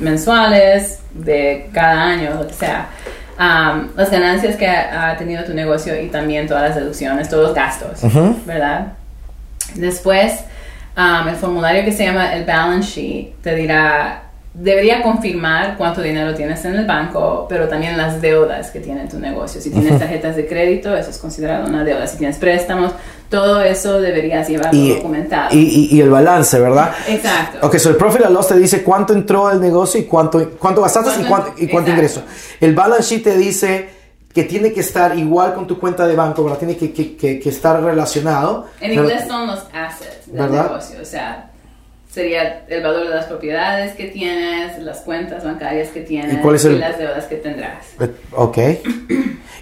mensuales 0.00 1.00
de 1.12 1.70
cada 1.72 2.02
año, 2.02 2.34
lo 2.34 2.46
que 2.46 2.54
sea. 2.54 2.88
Um, 3.38 3.88
las 3.96 4.10
ganancias 4.10 4.56
que 4.56 4.68
ha, 4.68 5.10
ha 5.10 5.16
tenido 5.16 5.44
tu 5.44 5.54
negocio 5.54 5.98
y 5.98 6.08
también 6.08 6.46
todas 6.46 6.62
las 6.64 6.76
deducciones, 6.76 7.28
todos 7.28 7.48
los 7.48 7.54
gastos, 7.54 8.00
¿verdad? 8.44 8.92
Después, 9.74 10.44
el 10.96 11.36
formulario 11.36 11.84
que 11.84 11.92
se 11.92 12.04
llama 12.04 12.34
el 12.34 12.44
balance 12.44 12.90
sheet 12.90 13.42
te 13.42 13.54
dirá, 13.54 14.24
debería 14.52 15.02
confirmar 15.02 15.76
cuánto 15.76 16.02
dinero 16.02 16.34
tienes 16.34 16.64
en 16.64 16.74
el 16.74 16.84
banco, 16.86 17.46
pero 17.48 17.68
también 17.68 17.96
las 17.96 18.20
deudas 18.20 18.70
que 18.70 18.80
tiene 18.80 19.06
tu 19.06 19.18
negocio. 19.18 19.60
Si 19.60 19.70
tienes 19.70 19.98
tarjetas 19.98 20.34
de 20.36 20.46
crédito, 20.46 20.94
eso 20.96 21.10
es 21.10 21.18
considerado 21.18 21.66
una 21.68 21.84
deuda. 21.84 22.06
Si 22.08 22.18
tienes 22.18 22.36
préstamos, 22.36 22.92
todo 23.28 23.60
eso 23.62 24.00
deberías 24.00 24.48
llevarlo 24.48 24.76
Y, 24.78 24.94
documentado. 24.96 25.54
y, 25.54 25.58
y- 25.60 25.96
y 25.96 26.00
el 26.00 26.10
balance, 26.10 26.58
¿verdad? 26.58 26.92
Exacto. 27.08 27.64
Ok, 27.64 27.76
so 27.78 27.90
el 27.90 27.96
profit 27.96 28.22
and 28.24 28.34
loss 28.34 28.48
te 28.48 28.56
dice 28.58 28.82
cuánto 28.82 29.12
entró 29.12 29.46
al 29.46 29.60
negocio 29.60 30.00
y 30.00 30.04
cuánto, 30.04 30.50
cuánto 30.58 30.82
gastaste 30.82 31.10
y 31.10 31.24
Cuánto- 31.26 31.46
cuánto, 31.46 31.62
y 31.62 31.68
cuánto 31.68 31.90
ingreso. 31.92 32.20
exacto. 32.20 32.64
El 32.66 32.74
balance 32.74 33.14
sheet 33.14 33.22
te 33.22 33.36
dice 33.36 33.88
que 34.34 34.42
tiene 34.44 34.72
que 34.72 34.80
estar 34.80 35.16
igual 35.16 35.54
con 35.54 35.66
tu 35.68 35.78
cuenta 35.78 36.06
de 36.08 36.16
banco, 36.16 36.42
¿verdad? 36.42 36.58
Tiene 36.58 36.76
que, 36.76 36.92
que, 36.92 37.16
que, 37.16 37.38
que 37.38 37.48
estar 37.48 37.80
relacionado. 37.82 38.66
En 38.80 38.92
inglés 38.94 39.24
son 39.28 39.46
los 39.46 39.60
assets 39.72 40.26
del 40.26 40.40
¿Verdad? 40.42 40.64
negocio, 40.70 40.98
o 41.00 41.04
sea, 41.04 41.49
sería 42.10 42.64
el 42.68 42.82
valor 42.82 43.08
de 43.08 43.14
las 43.14 43.26
propiedades 43.26 43.94
que 43.94 44.06
tienes, 44.06 44.78
las 44.82 44.98
cuentas 45.02 45.44
bancarias 45.44 45.88
que 45.90 46.00
tienes 46.00 46.34
¿Y 46.34 46.36
cuál 46.38 46.56
es 46.56 46.64
el- 46.64 46.80
las 46.80 46.98
deudas 46.98 47.24
que 47.26 47.36
tendrás. 47.36 47.86
Eh, 48.00 48.10
Ok. 48.32 48.58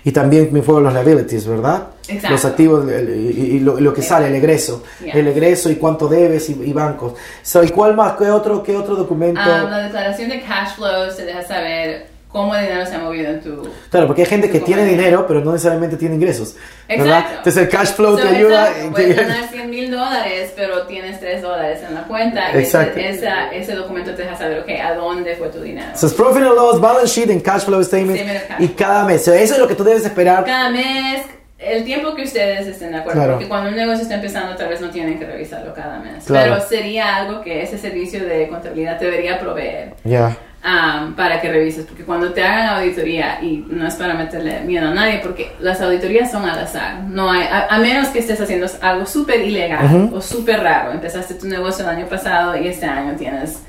Y 0.05 0.13
también 0.13 0.49
me 0.53 0.63
fueron 0.63 0.85
los 0.85 0.95
liabilities, 0.95 1.47
¿verdad? 1.47 1.89
Exacto. 2.07 2.31
Los 2.31 2.45
activos 2.45 2.91
el- 2.91 3.11
y, 3.37 3.57
y 3.57 3.61
lo, 3.61 3.79
lo 3.79 3.93
que 3.93 4.01
sale, 4.01 4.29
el 4.29 4.35
egreso. 4.37 4.85
Yeah. 5.05 5.15
El 5.15 5.27
egreso 5.29 5.71
y 5.71 5.75
cuánto 5.77 6.09
debes 6.09 6.49
y, 6.49 6.53
y 6.65 6.73
bancos. 6.73 7.15
So, 7.43 7.63
¿Y 7.63 7.69
cuál 7.71 7.95
más? 7.95 8.17
¿Qué 8.17 8.31
otro, 8.31 8.63
qué 8.63 8.77
otro 8.77 8.95
documento? 8.95 9.41
Ah, 9.43 9.67
la 9.69 9.79
declaración 9.81 10.31
de 10.31 10.41
cash 10.41 10.77
flows 10.77 11.17
te 11.17 11.25
deja 11.25 11.43
saber 11.43 12.07
cómo 12.29 12.55
el 12.55 12.67
dinero 12.67 12.85
se 12.87 12.95
ha 12.95 12.99
movido 12.99 13.31
en 13.31 13.41
tu... 13.41 13.69
Claro, 13.91 14.07
porque 14.07 14.23
hay 14.23 14.29
gente 14.29 14.49
que 14.51 14.61
tiene 14.61 14.83
compañía. 14.83 14.99
dinero, 15.05 15.25
pero 15.27 15.41
no 15.41 15.53
necesariamente 15.53 15.97
tiene 15.97 16.15
ingresos. 16.17 16.55
¿verdad? 16.89 17.07
Exacto. 17.07 17.37
Entonces 17.39 17.63
el 17.63 17.69
cash 17.69 17.89
flow 17.95 18.17
So, 18.19 18.23
te 18.23 18.37
ayuda. 18.37 18.69
Puedes 18.93 19.17
ganar 19.17 19.49
100 19.51 19.71
mil 19.71 19.91
dólares, 19.91 20.53
pero 20.55 20.87
tienes 20.87 21.19
3 21.21 21.41
dólares 21.43 21.81
en 21.89 21.95
la 21.95 22.03
cuenta. 22.05 22.53
Exacto. 22.59 22.99
ese, 23.01 23.11
esa- 23.19 23.51
ese 23.53 23.75
documento 23.75 24.15
te 24.15 24.23
deja 24.23 24.37
saber, 24.37 24.61
ok, 24.61 24.69
a 24.83 24.95
dónde 24.95 25.35
fue 25.37 25.49
tu 25.49 25.61
dinero. 25.63 25.89
So, 25.97 26.15
profit 26.15 26.43
and 26.43 26.55
loss, 26.55 26.81
balance 26.81 27.09
sheet 27.19 27.31
and 27.31 27.43
cash 27.43 27.63
flow 27.63 27.83
statement. 27.83 28.19
Statement 28.19 28.43
of 28.43 28.49
cash 28.49 28.61
Y 28.63 28.69
cada 28.69 29.05
mes. 29.05 29.25
So, 29.25 29.33
eso 29.33 29.55
es 29.55 29.61
lo 29.61 29.67
que 29.69 29.75
tú 29.75 29.83
debes 29.85 30.05
esperar. 30.05 30.45
Cada 30.45 30.69
mes, 30.71 31.23
el 31.59 31.85
tiempo 31.85 32.15
que 32.15 32.23
ustedes 32.23 32.67
estén 32.67 32.93
de 32.93 32.99
acuerdo, 32.99 33.21
Claro. 33.21 33.33
porque 33.35 33.49
cuando 33.49 33.71
un 33.71 33.77
negocio 33.77 34.03
está 34.03 34.15
empezando, 34.17 34.55
tal 34.55 34.69
vez 34.69 34.81
no 34.81 34.91
tienen 34.91 35.19
que 35.19 35.25
revisarlo 35.27 35.73
cada 35.75 35.99
mes. 35.99 36.25
Claro. 36.25 36.55
Pero 36.57 36.69
sería 36.69 37.17
algo 37.17 37.41
que 37.43 37.63
ese 37.63 37.79
servicio 37.79 38.25
de 38.25 38.49
contabilidad 38.49 39.01
debería 39.01 39.39
proveer. 39.41 39.95
Ya. 40.05 40.37
Um, 40.65 41.15
para 41.15 41.41
que 41.41 41.51
revises, 41.51 41.87
porque 41.87 42.05
cuando 42.05 42.33
te 42.33 42.45
hagan 42.45 42.79
auditoría, 42.79 43.39
y 43.43 43.65
no 43.69 43.87
es 43.87 43.95
para 43.95 44.15
meterle 44.15 44.61
miedo 44.61 44.89
a 44.89 44.95
nadie, 44.95 45.21
porque 45.23 45.53
las 45.61 45.81
auditorías 45.81 46.31
son 46.31 46.49
al 46.49 46.59
azar, 46.59 47.05
no 47.05 47.31
hay, 47.31 47.43
a, 47.43 47.67
a 47.69 47.79
menos 47.79 48.09
que 48.09 48.19
estés 48.21 48.41
haciendo 48.41 48.67
algo 48.81 49.07
súper 49.07 49.41
ilegal 49.41 50.11
o 50.13 50.21
súper 50.21 50.63
raro, 50.63 50.93
empezaste 50.93 51.35
tu 51.35 51.47
negocio 51.47 51.85
el 51.85 51.97
año 51.97 52.07
pasado 52.07 52.57
y 52.57 52.69
este 52.69 52.87
año 52.87 53.15
tienes 53.17 53.63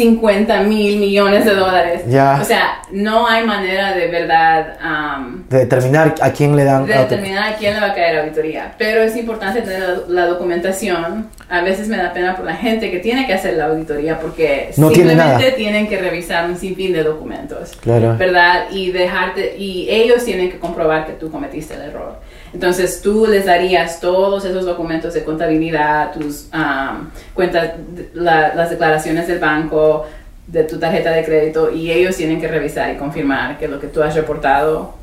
50 0.00 0.62
mil 0.62 0.98
millones 0.98 1.44
de 1.44 1.54
dólares, 1.54 2.02
Ya. 2.06 2.38
o 2.40 2.44
sea, 2.44 2.80
no 2.90 3.26
hay 3.28 3.44
manera 3.46 3.94
de 3.94 4.06
verdad... 4.08 4.78
um, 4.82 5.46
De 5.48 5.58
determinar 5.58 6.14
a 6.22 6.30
quién 6.32 6.56
le 6.56 6.64
dan. 6.64 6.86
de 6.86 6.94
determinar 6.94 7.52
a 7.52 7.56
quién 7.56 7.74
le 7.74 7.80
va 7.80 7.88
a 7.88 7.94
caer 7.94 8.20
auditoría. 8.20 8.72
Pero 8.78 9.02
es 9.02 9.14
importante 9.16 9.60
tener 9.60 9.80
la, 10.08 10.22
la 10.22 10.26
documentación. 10.26 11.28
A 11.50 11.60
veces 11.62 11.88
me 11.88 11.96
da 11.98 12.12
pena 12.14 12.34
por 12.34 12.46
la 12.46 12.54
gente 12.54 12.90
que 12.90 12.98
tiene 13.00 13.26
que 13.26 13.34
hacer 13.34 13.54
la 13.54 13.66
auditoría 13.66 14.18
porque 14.18 14.70
No 14.78 14.88
tiene 14.88 15.10
simplemente 15.10 15.44
nada. 15.44 15.56
tienen 15.56 15.86
que 15.88 15.98
revisar 15.98 16.48
un 16.48 16.56
sinfín 16.56 16.92
de 16.94 17.02
documentos. 17.02 17.72
Claro. 17.82 18.16
¿Verdad? 18.16 18.70
Y 18.70 18.92
dejarte 18.92 19.56
y 19.58 19.86
ellos 19.90 20.24
tienen 20.24 20.50
que 20.50 20.58
comprobar 20.58 21.06
que 21.06 21.12
tú 21.12 21.30
cometiste 21.30 21.74
el 21.74 21.82
error. 21.82 22.18
Entonces 22.52 23.00
tú 23.00 23.26
les 23.26 23.46
darías 23.46 24.00
todos 24.00 24.44
esos 24.44 24.64
documentos 24.64 25.14
de 25.14 25.22
contabilidad, 25.24 26.12
tus 26.12 26.46
um, 26.52 27.08
cuentas, 27.34 27.72
la- 28.14 28.54
las 28.54 28.70
declaraciones 28.70 29.28
del 29.28 29.38
banco, 29.38 30.06
de 30.46 30.64
tu 30.64 30.78
tarjeta 30.80 31.10
de 31.12 31.24
crédito 31.24 31.70
y 31.70 31.92
ellos 31.92 32.16
tienen 32.16 32.40
que 32.40 32.48
revisar 32.48 32.92
y 32.92 32.96
confirmar 32.96 33.56
que 33.58 33.68
lo 33.68 33.78
que 33.78 33.86
tú 33.86 34.02
has 34.02 34.14
reportado 34.16 34.94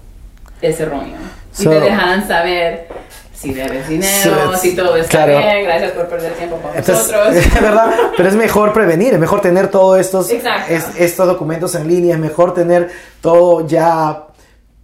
es 0.61 0.77
erróneo. 0.79 1.15
Y 1.57 1.63
So- 1.63 1.69
te 1.69 1.79
dejarán 1.79 2.27
saber 2.27 2.87
si 3.33 3.53
debes 3.53 3.87
dinero, 3.87 4.51
So- 4.51 4.57
si 4.57 4.75
todo 4.75 4.97
está 4.97 5.23
claro. 5.25 5.37
bien, 5.37 5.63
gracias 5.63 5.91
por 5.91 6.07
perder 6.09 6.33
tiempo 6.33 6.57
con 6.57 6.75
Entonces, 6.75 7.11
nosotros. 7.11 7.35
es 7.45 7.61
verdad, 7.61 7.91
pero 8.17 8.27
es 8.29 8.35
mejor 8.35 8.73
prevenir, 8.73 9.13
es 9.13 9.19
mejor 9.19 9.39
tener 9.41 9.69
todos 9.69 9.99
estos, 9.99 10.29
es- 10.29 10.99
estos 10.99 11.27
documentos 11.27 11.75
en 11.75 11.87
línea, 11.87 12.15
es 12.15 12.19
mejor 12.19 12.53
tener 12.53 12.89
todo 13.21 13.65
ya 13.65 14.23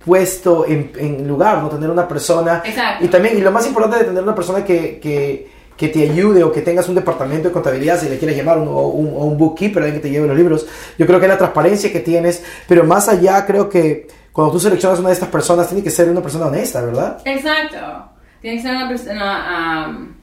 puesto 0.06 0.66
en, 0.68 0.92
en 0.98 1.28
lugar, 1.28 1.60
no 1.62 1.70
tener 1.70 1.90
una 1.90 2.08
persona. 2.08 2.62
Exacto. 2.66 3.06
Y 3.06 3.08
también, 3.08 3.38
y 3.38 3.42
lo 3.42 3.52
más 3.52 3.66
importante 3.68 4.00
de 4.00 4.04
tener 4.06 4.22
una 4.24 4.36
persona 4.36 4.64
que, 4.66 5.00
que, 5.00 5.50
que 5.78 5.88
te 5.88 6.10
ayude 6.10 6.44
o 6.44 6.52
que 6.52 6.62
tengas 6.62 6.88
un 6.90 6.96
departamento 6.96 7.48
de 7.48 7.54
contabilidad, 7.54 8.00
si 8.00 8.10
le 8.10 8.18
quieres 8.18 8.36
llamar, 8.38 8.58
un- 8.58 8.68
o 8.68 8.88
un, 8.88 9.08
o 9.16 9.26
un 9.26 9.38
bookkeeper, 9.38 9.82
alguien 9.84 10.02
que 10.02 10.08
te 10.08 10.14
lleve 10.14 10.28
los 10.28 10.38
libros. 10.38 10.66
Yo 10.98 11.06
creo 11.06 11.20
que 11.20 11.26
es 11.26 11.32
la 11.32 11.38
transparencia 11.38 11.92
que 11.92 12.00
tienes, 12.02 12.44
pero 12.68 12.84
más 12.84 13.08
allá 13.10 13.46
creo 13.46 13.70
que 13.70 14.08
cuando 14.32 14.52
tú 14.54 14.60
seleccionas 14.60 15.00
una 15.00 15.10
de 15.10 15.14
estas 15.14 15.30
personas, 15.30 15.68
tiene 15.68 15.84
que 15.84 15.92
ser 15.92 16.10
una 16.10 16.22
persona 16.22 16.48
honesta, 16.48 16.82
¿verdad? 16.82 17.20
Exacto. 17.26 17.78
Tiene 18.42 18.58
que 18.58 18.64
ser 18.64 18.76
una 18.76 18.88
persona 18.90 19.88
um, 19.90 20.14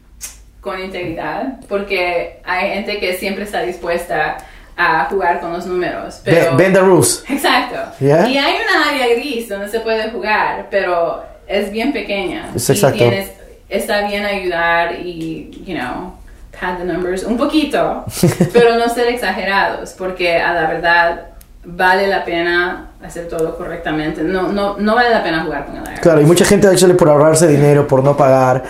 con 0.61 0.79
integridad, 0.79 1.61
porque 1.69 2.41
hay 2.45 2.71
gente 2.75 2.99
que 3.01 3.15
siempre 3.15 3.45
está 3.45 3.63
dispuesta 3.63 4.37
a 4.83 5.05
jugar 5.11 5.41
con 5.41 5.53
los 5.53 5.67
números. 5.67 6.21
Pero... 6.25 6.57
Bend- 6.57 6.73
the 6.73 6.81
rules. 6.81 7.23
Exacto. 7.29 7.77
Yeah. 8.01 8.29
Y 8.29 8.39
hay 8.39 8.55
una 8.55 8.89
área 8.89 9.15
gris 9.15 9.49
donde 9.49 9.69
se 9.69 9.81
puede 9.81 10.11
jugar, 10.11 10.69
pero 10.71 11.23
es 11.47 11.71
bien 11.71 11.93
pequeña. 11.93 12.51
Es 12.55 12.69
Y 12.69 12.73
exacto. 12.73 12.99
tienes- 12.99 13.31
está 13.69 14.07
bien 14.09 14.25
ayudar 14.25 14.95
y, 15.05 15.51
you 15.67 15.75
know, 15.79 16.15
pad 16.59 16.79
the 16.79 16.85
numbers 16.85 17.25
un 17.25 17.37
poquito, 17.37 18.05
pero 18.53 18.77
no 18.77 18.89
ser 18.89 19.09
exagerados, 19.09 19.93
porque 19.93 20.39
a 20.39 20.53
la 20.55 20.67
verdad 20.69 21.21
vale 21.65 22.07
la 22.07 22.25
pena 22.25 22.87
hacer 23.05 23.29
todo 23.29 23.57
correctamente. 23.57 24.23
No, 24.23 24.49
no, 24.49 24.77
no 24.79 24.95
vale 24.95 25.11
la 25.11 25.23
pena 25.23 25.43
jugar 25.45 25.67
con 25.67 25.77
el 25.77 25.83
IRS. 25.85 26.01
Claro, 26.01 26.21
y 26.23 26.25
mucha 26.25 26.45
gente, 26.45 26.67
actually, 26.67 26.95
por 26.95 27.09
ahorrarse 27.11 27.47
dinero, 27.49 27.87
por 27.87 28.03
no 28.03 28.17
pagar, 28.17 28.65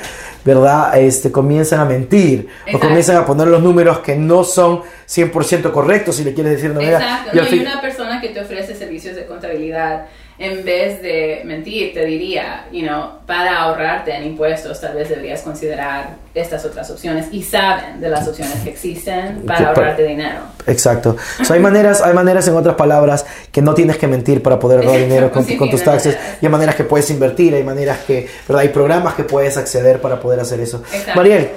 ¿verdad? 0.44 0.98
Este, 0.98 1.30
comienzan 1.30 1.80
a 1.80 1.84
mentir 1.84 2.48
o 2.48 2.66
Exacto. 2.66 2.86
comienzan 2.88 3.16
a 3.16 3.26
poner 3.26 3.48
los 3.48 3.62
números 3.62 3.98
que 4.00 4.16
no 4.16 4.44
son 4.44 4.82
100% 5.06 5.70
correctos, 5.72 6.16
si 6.16 6.24
le 6.24 6.32
quieres 6.34 6.52
decir 6.52 6.70
de 6.70 6.74
manera. 6.76 6.98
Exacto. 6.98 7.30
Y 7.32 7.36
No, 7.36 7.42
al 7.42 7.48
y 7.48 7.50
fin- 7.50 7.60
una 7.62 7.80
persona 7.80 8.20
que 8.20 8.28
te 8.30 8.40
ofrece 8.40 8.74
servicios 8.74 9.16
de 9.16 9.26
contabilidad, 9.26 10.06
en 10.42 10.64
vez 10.64 11.02
de 11.02 11.42
mentir, 11.44 11.92
te 11.92 12.02
diría, 12.06 12.66
you 12.72 12.80
know, 12.80 13.10
para 13.26 13.60
ahorrarte 13.60 14.10
en 14.14 14.24
impuestos, 14.24 14.80
tal 14.80 14.94
vez 14.94 15.10
deberías 15.10 15.42
considerar 15.42 16.16
estas 16.34 16.64
otras 16.64 16.90
opciones 16.90 17.26
y 17.30 17.42
saben 17.42 18.00
de 18.00 18.08
las 18.08 18.26
opciones 18.26 18.54
que 18.64 18.70
existen 18.70 19.42
para 19.46 19.60
pa- 19.60 19.68
ahorrarte 19.68 20.02
dinero. 20.04 20.38
Exacto. 20.66 21.14
O 21.40 21.44
sea, 21.44 21.56
hay 21.56 21.60
maneras, 21.62 22.00
hay 22.00 22.14
maneras, 22.14 22.48
en 22.48 22.56
otras 22.56 22.74
palabras, 22.74 23.26
que 23.52 23.60
no 23.60 23.74
tienes 23.74 23.98
que 23.98 24.06
mentir 24.06 24.42
para 24.42 24.58
poder 24.58 24.78
ahorrar 24.80 24.98
dinero 25.06 25.30
con, 25.30 25.44
sí, 25.44 25.58
con 25.58 25.68
tus 25.68 25.84
taxes. 25.84 26.14
maneras. 26.16 26.38
Y 26.40 26.46
hay 26.46 26.52
maneras 26.52 26.74
que 26.74 26.84
puedes 26.84 27.10
invertir, 27.10 27.54
hay 27.54 27.62
maneras 27.62 27.98
que, 28.06 28.26
¿verdad? 28.48 28.62
Hay 28.62 28.68
programas 28.70 29.12
que 29.14 29.24
puedes 29.24 29.58
acceder 29.58 30.00
para 30.00 30.18
poder 30.20 30.40
hacer 30.40 30.58
eso. 30.60 30.82
Exacto. 30.90 31.12
Mariel, 31.16 31.50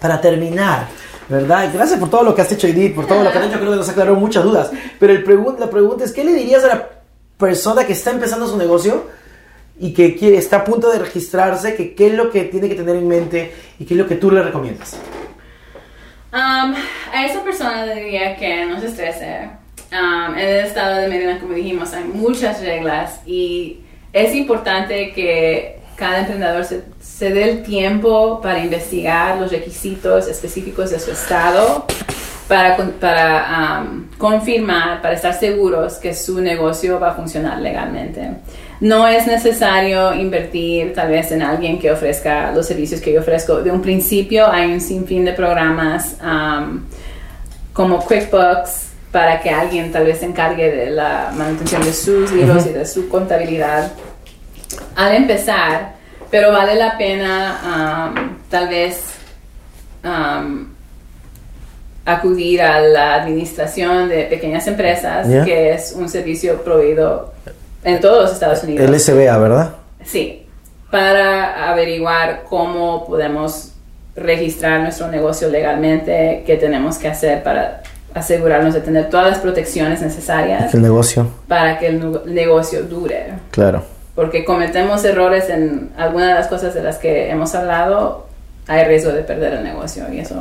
para 0.00 0.20
terminar, 0.20 0.88
¿verdad? 1.28 1.70
Gracias 1.72 1.98
por 2.00 2.10
todo 2.10 2.24
lo 2.24 2.34
que 2.34 2.42
has 2.42 2.50
hecho, 2.50 2.66
Edith, 2.66 2.96
por 2.96 3.06
todo 3.06 3.22
lo 3.22 3.30
que 3.30 3.38
has 3.38 3.44
hecho, 3.46 3.58
creo 3.58 3.70
que 3.70 3.76
nos 3.76 3.88
aclaró 3.88 4.16
muchas 4.16 4.42
dudas. 4.42 4.70
Pero 4.98 5.12
el 5.12 5.24
pregun- 5.24 5.58
la 5.58 5.70
pregunta 5.70 6.04
es, 6.04 6.12
¿qué 6.12 6.24
le 6.24 6.32
dirías 6.32 6.64
a 6.64 6.68
la 6.68 6.88
persona 7.38 7.86
que 7.86 7.92
está 7.92 8.10
empezando 8.10 8.46
su 8.46 8.56
negocio 8.56 9.08
y 9.78 9.92
que 9.92 10.16
quiere, 10.16 10.38
está 10.38 10.58
a 10.58 10.64
punto 10.64 10.90
de 10.90 10.98
registrarse, 10.98 11.74
que 11.74 11.94
qué 11.94 12.08
es 12.08 12.14
lo 12.14 12.30
que 12.30 12.44
tiene 12.44 12.68
que 12.68 12.74
tener 12.74 12.96
en 12.96 13.08
mente 13.08 13.52
y 13.78 13.84
qué 13.84 13.94
es 13.94 13.98
lo 13.98 14.06
que 14.06 14.16
tú 14.16 14.30
le 14.30 14.42
recomiendas? 14.42 14.98
Um, 16.32 16.74
a 17.12 17.26
esa 17.26 17.42
persona 17.44 17.86
le 17.86 18.04
diría 18.04 18.36
que 18.36 18.66
no 18.66 18.80
se 18.80 18.86
estrese. 18.86 19.50
Um, 19.92 20.34
en 20.34 20.48
el 20.48 20.66
estado 20.66 20.96
de 20.96 21.08
Medina, 21.08 21.38
como 21.38 21.54
dijimos, 21.54 21.92
hay 21.92 22.04
muchas 22.04 22.60
reglas 22.60 23.20
y 23.26 23.80
es 24.12 24.34
importante 24.34 25.12
que 25.12 25.78
cada 25.94 26.20
emprendedor 26.20 26.64
se, 26.64 26.82
se 27.00 27.30
dé 27.30 27.50
el 27.50 27.62
tiempo 27.62 28.40
para 28.40 28.58
investigar 28.58 29.38
los 29.38 29.50
requisitos 29.50 30.26
específicos 30.26 30.90
de 30.90 30.98
su 30.98 31.12
estado 31.12 31.86
para, 32.48 32.76
para 32.76 33.82
um, 33.82 34.04
confirmar, 34.18 35.02
para 35.02 35.14
estar 35.14 35.34
seguros 35.34 35.94
que 35.94 36.14
su 36.14 36.40
negocio 36.40 37.00
va 37.00 37.10
a 37.10 37.14
funcionar 37.14 37.60
legalmente. 37.60 38.30
No 38.80 39.08
es 39.08 39.26
necesario 39.26 40.14
invertir 40.14 40.92
tal 40.94 41.08
vez 41.08 41.32
en 41.32 41.42
alguien 41.42 41.78
que 41.78 41.90
ofrezca 41.90 42.52
los 42.52 42.66
servicios 42.66 43.00
que 43.00 43.12
yo 43.12 43.20
ofrezco. 43.20 43.62
De 43.62 43.70
un 43.70 43.80
principio 43.80 44.50
hay 44.50 44.72
un 44.72 44.80
sinfín 44.80 45.24
de 45.24 45.32
programas 45.32 46.16
um, 46.22 46.82
como 47.72 48.04
QuickBooks 48.04 48.90
para 49.10 49.40
que 49.40 49.50
alguien 49.50 49.90
tal 49.90 50.04
vez 50.04 50.18
se 50.18 50.26
encargue 50.26 50.70
de 50.70 50.90
la 50.90 51.32
manutención 51.34 51.82
de 51.82 51.92
sus 51.92 52.30
libros 52.32 52.66
y 52.66 52.70
de 52.70 52.84
su 52.86 53.08
contabilidad 53.08 53.92
al 54.94 55.14
empezar, 55.14 55.94
pero 56.30 56.52
vale 56.52 56.74
la 56.74 56.98
pena 56.98 58.12
um, 58.14 58.36
tal 58.50 58.68
vez 58.68 59.14
um, 60.04 60.75
acudir 62.06 62.62
a 62.62 62.80
la 62.80 63.14
administración 63.16 64.08
de 64.08 64.24
pequeñas 64.24 64.66
empresas, 64.66 65.28
Yeah. 65.28 65.44
que 65.44 65.72
es 65.74 65.92
un 65.92 66.08
servicio 66.08 66.62
proveído 66.62 67.32
en 67.84 68.00
todos 68.00 68.22
los 68.22 68.32
Estados 68.32 68.62
Unidos. 68.62 68.88
El 68.88 68.98
SBA, 68.98 69.36
¿verdad? 69.38 69.74
Sí, 70.04 70.46
para 70.90 71.68
averiguar 71.70 72.44
cómo 72.48 73.04
podemos 73.06 73.72
registrar 74.14 74.80
nuestro 74.80 75.08
negocio 75.08 75.48
legalmente, 75.48 76.42
qué 76.46 76.56
tenemos 76.56 76.96
que 76.96 77.08
hacer 77.08 77.42
para 77.42 77.82
asegurarnos 78.14 78.72
de 78.72 78.80
tener 78.80 79.10
todas 79.10 79.28
las 79.28 79.38
protecciones 79.40 80.00
necesarias 80.00 80.72
El 80.72 80.80
negocio, 80.82 81.26
para 81.48 81.78
que 81.78 81.88
el 81.88 82.20
negocio 82.26 82.82
dure. 82.84 83.26
claro. 83.50 83.82
Porque 84.14 84.46
cometemos 84.46 85.04
errores 85.04 85.50
en 85.50 85.90
algunas 85.98 86.28
de 86.28 86.34
las 86.34 86.46
cosas 86.46 86.72
de 86.72 86.82
las 86.82 86.96
que 86.96 87.28
hemos 87.30 87.54
hablado, 87.54 88.25
hay 88.68 88.84
riesgo 88.84 89.12
de 89.12 89.22
perder 89.22 89.54
el 89.54 89.64
negocio 89.64 90.04
y 90.12 90.20
eso. 90.20 90.34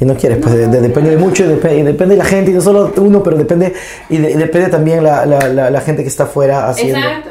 Y 0.00 0.04
no 0.04 0.14
quieres, 0.16 0.38
pues 0.42 0.54
de- 0.54 0.66
de- 0.68 0.80
depende 0.80 1.10
de 1.10 1.16
mucho, 1.16 1.44
y 1.44 1.46
y 1.48 1.82
depende 1.82 2.14
de 2.14 2.16
la 2.16 2.24
gente, 2.24 2.50
y 2.50 2.54
no 2.54 2.60
solo 2.60 2.92
uno, 2.96 3.22
pero 3.22 3.36
depende, 3.36 3.72
y, 4.08 4.16
y 4.16 4.34
depende 4.34 4.68
también 4.70 5.02
la, 5.02 5.24
la, 5.24 5.38
la, 5.48 5.70
la 5.70 5.80
gente 5.80 6.02
que 6.02 6.08
está 6.08 6.24
afuera 6.24 6.68
haciendo. 6.68 6.98
Exacto. 6.98 7.30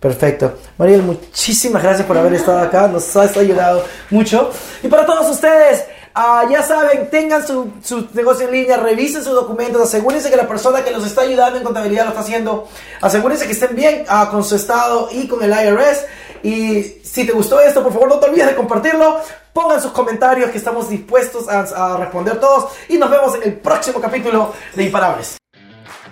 Perfecto. 0.00 0.54
Mariel, 0.78 1.02
muchísimas 1.02 1.82
gracias 1.82 2.06
por 2.06 2.16
haber 2.16 2.32
estado 2.34 2.58
acá, 2.60 2.88
nos 2.88 3.14
has 3.16 3.36
ayudado 3.36 3.84
mucho. 4.08 4.50
Y 4.82 4.88
para 4.88 5.04
todos 5.04 5.28
ustedes, 5.30 5.84
ah, 6.14 6.44
ya 6.50 6.62
saben, 6.62 7.10
tengan 7.10 7.46
su, 7.46 7.70
su 7.84 8.08
negocio 8.14 8.46
en 8.46 8.52
línea, 8.52 8.78
revisen 8.78 9.22
sus 9.22 9.34
documentos, 9.34 9.82
asegúrense 9.82 10.30
que 10.30 10.36
la 10.36 10.48
persona 10.48 10.82
que 10.82 10.90
los 10.90 11.04
está 11.06 11.20
ayudando 11.20 11.58
en 11.58 11.64
contabilidad 11.64 12.04
lo 12.04 12.08
está 12.10 12.22
haciendo, 12.22 12.66
asegúrense 13.02 13.44
que 13.44 13.52
estén 13.52 13.76
bien 13.76 14.04
ah, 14.08 14.28
con 14.30 14.42
su 14.42 14.56
estado 14.56 15.08
y 15.12 15.28
con 15.28 15.42
el 15.42 15.50
IRS. 15.50 16.06
Y 16.42 16.82
si 17.04 17.26
te 17.26 17.32
gustó 17.32 17.60
esto, 17.60 17.82
por 17.82 17.92
favor 17.92 18.08
no 18.08 18.18
te 18.18 18.30
olvides 18.30 18.46
de 18.46 18.54
compartirlo. 18.54 19.18
Pongan 19.52 19.82
sus 19.82 19.90
comentarios 19.92 20.50
que 20.50 20.58
estamos 20.58 20.88
dispuestos 20.88 21.48
a, 21.48 21.96
responder 21.96 22.38
todos. 22.38 22.72
Y 22.88 22.98
nos 22.98 23.10
vemos 23.10 23.34
en 23.36 23.42
el 23.44 23.54
próximo 23.54 24.00
capítulo 24.00 24.54
de 24.74 24.84
Imparables. 24.84 25.38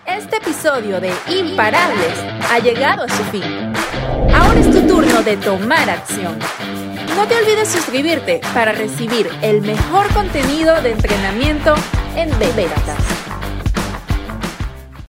Este 0.07 0.37
episodio 0.37 1.01
de 1.01 1.13
Imparables 1.29 2.19
ha 2.51 2.59
llegado 2.59 3.05
a 3.05 3.09
su 3.09 3.23
fin. 3.25 3.73
Ahora 4.35 4.59
es 4.59 4.71
tu 4.71 4.87
turno 4.87 5.23
de 5.23 5.37
tomar 5.37 5.89
acción. 5.89 6.39
No 7.15 7.27
te 7.27 7.37
olvides 7.37 7.69
suscribirte 7.69 8.41
para 8.55 8.73
recibir 8.73 9.29
el 9.43 9.61
mejor 9.61 10.13
contenido 10.15 10.81
de 10.83 10.93
entrenamiento 10.93 11.75
en 12.17 12.31
Bebetas. 12.39 13.18